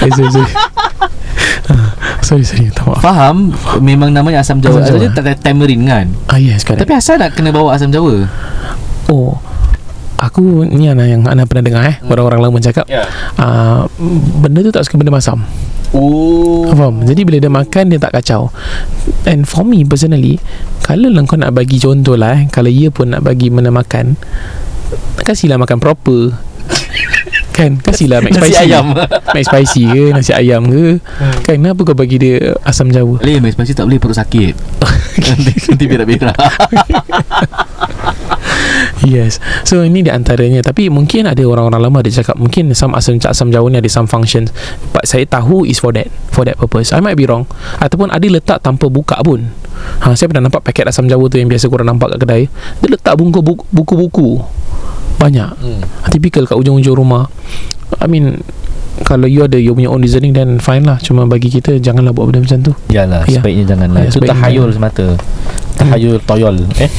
Eh, 0.01 0.09
sorry 0.17 0.33
sorry. 0.33 0.53
Ah, 1.69 1.93
sorry 2.25 2.41
sorry. 2.41 2.73
Tak 2.73 2.89
maaf 2.89 3.05
faham? 3.05 3.53
Memang 3.85 4.17
namanya 4.17 4.41
asam 4.41 4.65
jawa. 4.65 4.81
Asam 4.81 4.97
asam 4.97 4.97
jawa. 4.97 5.13
jawa 5.13 5.29
tak 5.37 5.45
tamarind 5.45 5.85
kan? 5.85 6.07
Ah 6.33 6.41
yes 6.41 6.65
correct. 6.65 6.81
Tapi 6.89 6.97
asal 6.97 7.21
nak 7.21 7.37
kena 7.37 7.53
bawa 7.53 7.77
asam 7.77 7.93
jawa? 7.93 8.25
Oh 9.13 9.37
Aku 10.21 10.69
ni 10.69 10.85
Ana 10.87 11.09
yang 11.09 11.25
Ana 11.25 11.49
pernah 11.49 11.65
dengar 11.65 11.83
eh 11.89 11.97
Orang-orang 12.05 12.45
lama 12.45 12.59
cakap 12.61 12.85
ya. 12.85 13.09
uh, 13.41 13.89
Benda 14.45 14.61
tu 14.61 14.69
tak 14.69 14.85
suka 14.85 15.01
benda 15.01 15.09
masam. 15.17 15.41
Oh. 15.97 16.69
Faham? 16.71 17.03
Jadi 17.09 17.25
bila 17.25 17.41
dia 17.41 17.49
makan 17.49 17.89
Dia 17.89 17.99
tak 17.99 18.21
kacau. 18.21 18.53
And 19.25 19.49
for 19.49 19.65
me 19.65 19.83
personally 19.83 20.37
Kalau 20.85 21.09
lah 21.09 21.25
kau 21.25 21.41
nak 21.41 21.57
bagi 21.57 21.81
contoh 21.81 22.21
lah 22.21 22.37
eh 22.37 22.43
Kalau 22.53 22.69
ia 22.69 22.93
pun 22.93 23.17
nak 23.17 23.25
bagi 23.25 23.49
mana 23.49 23.73
makan 23.73 24.15
Kasihlah 25.25 25.57
makan 25.57 25.81
proper 25.81 26.37
Kan? 27.51 27.83
Kasihlah 27.83 28.23
Mac 28.23 28.33
nasi 28.35 28.55
spicy? 28.55 28.63
ayam. 28.71 28.87
Mac 29.35 29.45
spicy 29.45 29.83
ke 29.91 30.05
Nasi 30.15 30.33
ayam 30.33 30.63
ke? 30.71 31.03
Kan? 31.45 31.61
Kenapa 31.61 31.81
kau 31.83 31.97
bagi 31.99 32.17
dia 32.17 32.55
Asam 32.63 32.89
jawa? 32.95 33.19
Boleh 33.19 33.43
mac 33.43 33.53
spicy 33.53 33.75
tak 33.75 33.87
boleh 33.91 33.99
perut 33.99 34.17
sakit. 34.17 34.55
Nanti, 35.21 35.53
nanti 35.53 35.85
berak-berak 35.91 36.33
Yes. 39.05 39.43
So 39.67 39.83
ini 39.83 40.07
di 40.07 40.11
antaranya. 40.13 40.63
Tapi 40.63 40.89
mungkin 40.89 41.27
ada 41.27 41.43
orang-orang 41.45 41.83
lama 41.83 41.99
Dia 42.01 42.23
cakap 42.23 42.39
Mungkin 42.39 42.73
some 42.79 42.95
asam, 42.95 43.19
asam 43.21 43.51
jawa 43.51 43.67
ni 43.69 43.83
Ada 43.83 43.91
some 43.91 44.07
functions 44.09 44.55
But 44.95 45.09
saya 45.11 45.27
tahu 45.27 45.67
is 45.67 45.83
for 45.83 45.93
that 45.97 46.09
For 46.31 46.47
that 46.47 46.57
purpose. 46.57 46.95
I 46.95 47.03
might 47.03 47.19
be 47.19 47.27
wrong. 47.27 47.45
Ataupun 47.83 48.09
ada 48.15 48.23
letak 48.23 48.63
tanpa 48.63 48.87
buka 48.87 49.19
pun 49.21 49.51
ha, 50.01 50.13
Saya 50.13 50.27
pernah 50.27 50.47
nampak 50.47 50.63
paket 50.63 50.87
asam 50.87 51.05
jawa 51.05 51.27
tu 51.27 51.37
Yang 51.37 51.59
biasa 51.59 51.65
korang 51.67 51.89
nampak 51.89 52.15
kat 52.15 52.19
kedai. 52.21 52.43
Dia 52.79 52.89
letak 52.89 53.15
bungkus 53.15 53.41
buku- 53.41 53.69
buku-buku. 53.69 54.29
Banyak. 55.17 55.51
Hmm. 55.55 55.81
Typical 56.09 56.45
kat 56.45 56.57
ujung-ujung 56.57 56.97
rumah. 56.97 57.29
I 57.97 58.07
mean 58.07 58.41
kalau 59.01 59.25
you 59.25 59.41
ada 59.41 59.57
you 59.57 59.73
punya 59.73 59.89
own 59.89 60.01
reasoning 60.01 60.31
then 60.31 60.57
fine 60.59 60.83
lah. 60.83 60.97
Cuma 60.99 61.25
bagi 61.25 61.49
kita 61.49 61.77
janganlah 61.77 62.11
buat 62.11 62.29
benda 62.29 62.41
macam 62.41 62.59
tu. 62.63 62.73
Yalah 62.89 63.25
Ya. 63.25 63.39
Sebaiknya 63.39 63.65
janganlah. 63.69 64.01
Ya, 64.01 64.07
Itu 64.07 64.15
sebaiknya 64.17 64.35
tahayul 64.35 64.61
jangan. 64.63 64.77
semata. 64.77 65.07
Tahayul 65.77 66.17
toyol 66.21 66.55
Eh 66.77 66.91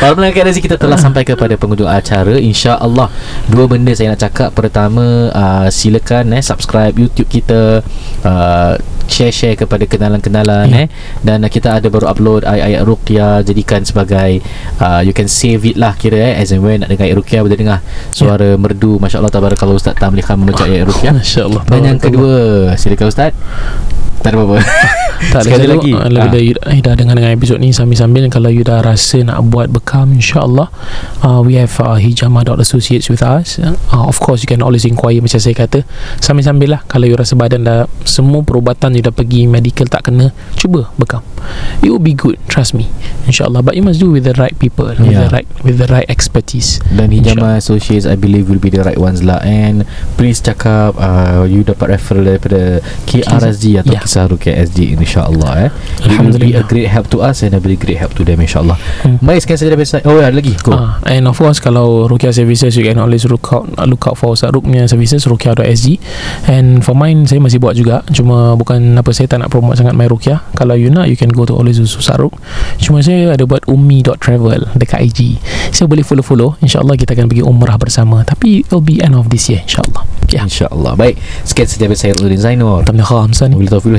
Para 0.00 0.16
pendengar 0.16 0.32
KRZ 0.34 0.64
kita 0.64 0.80
telah 0.80 0.96
sampai 0.96 1.22
kepada 1.22 1.52
penghujung 1.54 1.84
acara. 1.84 2.32
InsyaAllah 2.34 3.12
Dua 3.46 3.68
benda 3.68 3.92
saya 3.92 4.08
nak 4.08 4.20
cakap. 4.22 4.48
Pertama 4.50 5.28
uh, 5.28 5.68
Silakan 5.68 6.32
eh 6.32 6.40
Subscribe 6.40 6.96
YouTube 6.96 7.28
kita 7.28 7.84
uh, 8.24 8.72
Share-share 9.04 9.58
kepada 9.58 9.84
kenalan-kenalan 9.84 10.66
Ya. 10.70 10.76
eh. 10.82 10.86
Dan 11.20 11.44
uh, 11.44 11.50
kita 11.52 11.76
ada 11.76 11.84
baru 11.86 12.08
upload 12.08 12.48
Ayat-ayat 12.48 12.80
Ruqyah 12.80 13.44
Jadikan 13.44 13.84
sebagai 13.84 14.40
uh, 14.78 15.04
You 15.04 15.12
can 15.12 15.28
save 15.28 15.68
it 15.68 15.76
lah 15.76 15.92
Kira 15.92 16.16
eh 16.16 16.40
As 16.40 16.48
and 16.48 16.64
when 16.64 16.80
nak 16.80 16.88
dengar 16.88 17.04
ayat 17.04 17.20
Ruqyah 17.20 17.44
Boleh 17.44 17.60
dengar 17.60 17.84
Suara 18.08 18.56
merdu. 18.56 18.96
Masya 18.96 19.20
Allah 19.20 19.28
Tabarakallah 19.30 19.76
Ustaz 19.76 20.00
Tamlihan 20.00 20.32
membaca 20.34 20.64
ayat 20.64 20.88
Ruqyah. 20.88 21.12
Masya 21.20 21.40
Allah 21.44 21.62
Dan 21.68 21.80
yang 21.84 22.00
kedua. 22.00 22.72
Silakan 22.72 23.04
Ustaz. 23.04 23.36
Tak 24.20 24.32
ada 24.32 24.36
apa-apa 24.36 24.60
Tak 25.20 25.44
Sekali 25.44 25.68
lagi. 25.68 25.92
Lebih 25.92 26.16
Ah. 26.18 26.32
dah, 26.32 26.40
you, 26.40 26.54
dah 26.80 26.94
dengar 26.94 27.12
dengan 27.12 27.30
episod 27.30 27.56
ni 27.56 27.70
Sambil-sambil 27.70 28.24
Kalau 28.26 28.48
you 28.48 28.60
dah 28.60 28.80
rasa 28.80 29.20
nak 29.20 29.44
buat 29.46 29.68
bekam 29.68 30.16
InsyaAllah 30.16 30.72
uh, 31.20 31.40
We 31.40 31.54
have 31.54 31.76
uh, 31.76 31.94
Hijama.associates 31.94 33.06
with 33.06 33.20
us 33.20 33.60
uh, 33.60 33.76
Of 33.92 34.16
course 34.18 34.40
you 34.40 34.48
can 34.48 34.60
always 34.60 34.82
inquire 34.82 35.20
Macam 35.20 35.36
saya 35.36 35.52
kata 35.52 35.84
Sambil-sambil 36.18 36.72
lah 36.72 36.80
Kalau 36.84 37.04
you 37.04 37.14
rasa 37.14 37.36
badan 37.36 37.62
dah 37.62 37.84
Semua 38.02 38.40
perubatan 38.40 38.96
you 38.96 39.02
dah 39.02 39.12
pergi 39.12 39.44
Medical 39.44 39.86
tak 39.86 40.08
kena 40.08 40.32
Cuba 40.54 40.88
bekam 40.96 41.20
It 41.78 41.92
will 41.92 42.00
be 42.00 42.12
good 42.12 42.40
Trust 42.46 42.72
me 42.72 42.88
InsyaAllah 43.24 43.60
But 43.60 43.76
you 43.76 43.84
must 43.84 44.00
do 44.00 44.08
with 44.08 44.24
the 44.24 44.34
right 44.34 44.56
people 44.56 44.88
With 44.88 45.04
Yeah. 45.06 45.26
the 45.26 45.32
right 45.32 45.48
With 45.60 45.76
the 45.76 45.88
right 45.88 46.08
expertise 46.08 46.80
Dan 46.88 47.12
Hijama 47.12 47.54
Associates 47.54 48.02
I 48.02 48.14
believe 48.14 48.46
will 48.46 48.58
be 48.58 48.70
the 48.70 48.80
right 48.80 48.96
ones 48.96 49.20
lah 49.20 49.42
And 49.42 49.84
please 50.16 50.40
cakap 50.40 50.96
uh, 50.96 51.44
You 51.44 51.60
dapat 51.60 51.92
referral 51.92 52.24
daripada 52.26 52.80
KRSG 53.04 53.78
Atau 53.78 53.92
Ya. 53.92 54.00
Kisah 54.00 54.24
Rukia 54.24 54.54
SG 54.56 54.94
InsyaAllah 55.10 55.52
eh. 55.66 55.70
It 56.06 56.22
will 56.22 56.38
be 56.38 56.54
a 56.54 56.62
great 56.62 56.86
help 56.86 57.10
to 57.10 57.18
us 57.26 57.42
And 57.42 57.58
a 57.58 57.60
very 57.60 57.74
great 57.74 57.98
help 57.98 58.14
to 58.14 58.22
them 58.22 58.38
InsyaAllah 58.38 58.78
Hmm. 59.00 59.16
Baik 59.24 59.40
sekian 59.42 59.56
saja 59.56 59.70
dari 59.72 59.88
saya 59.88 60.04
Oh 60.04 60.20
ada 60.20 60.30
lagi? 60.30 60.52
Go. 60.60 60.76
Ah, 60.76 61.00
and 61.08 61.24
of 61.24 61.36
course 61.40 61.56
kalau 61.56 62.04
Rukia 62.04 62.36
services 62.36 62.76
you 62.76 62.84
can 62.84 63.00
always 63.00 63.24
look 63.24 63.48
out 63.48 63.64
look 63.88 64.04
out 64.04 64.16
for 64.20 64.36
Ustaz 64.36 64.52
Ruk 64.52 64.68
punya 64.68 64.84
services 64.84 65.24
rukia.sg 65.24 65.86
and 66.44 66.84
for 66.84 66.92
mine 66.92 67.24
saya 67.24 67.40
masih 67.40 67.56
buat 67.56 67.72
juga. 67.72 68.04
Cuma 68.12 68.54
bukan 68.60 69.00
apa 69.00 69.08
saya 69.16 69.24
tak 69.24 69.40
nak 69.40 69.48
promote 69.48 69.80
sangat 69.80 69.96
my 69.96 70.04
Rukia. 70.04 70.44
Kalau 70.52 70.76
you 70.76 70.92
nak 70.92 71.08
you 71.08 71.16
can 71.16 71.32
go 71.32 71.48
to 71.48 71.56
always 71.56 71.80
Ustaz 71.80 72.20
Ruk. 72.20 72.36
Cuma 72.76 73.00
saya 73.00 73.32
ada 73.32 73.44
buat 73.48 73.64
ummi.travel 73.64 74.76
dekat 74.76 75.00
IG 75.10 75.40
so 75.72 75.88
boleh 75.88 76.04
follow-follow. 76.04 76.60
insyaAllah 76.60 76.96
kita 77.00 77.16
akan 77.16 77.32
pergi 77.32 77.44
umrah 77.44 77.80
bersama. 77.80 78.20
Tapi 78.22 78.68
it'll 78.68 78.84
be 78.84 79.00
end 79.00 79.16
of 79.16 79.32
this 79.32 79.48
year 79.48 79.64
insyaAllah 79.64 80.04
ya 80.30 80.46
InsyaAllah 80.46 80.94
Baik. 80.94 81.18
Sekian 81.42 81.66
saja 81.66 81.86
dari 81.90 81.98
saya 81.98 82.12
Zainur. 82.38 82.86
Tamliha 82.86 83.26
Hamzah 83.26 83.50
ni 83.50 83.58
Wabillahi 83.58 83.74
taufiq 83.74 83.98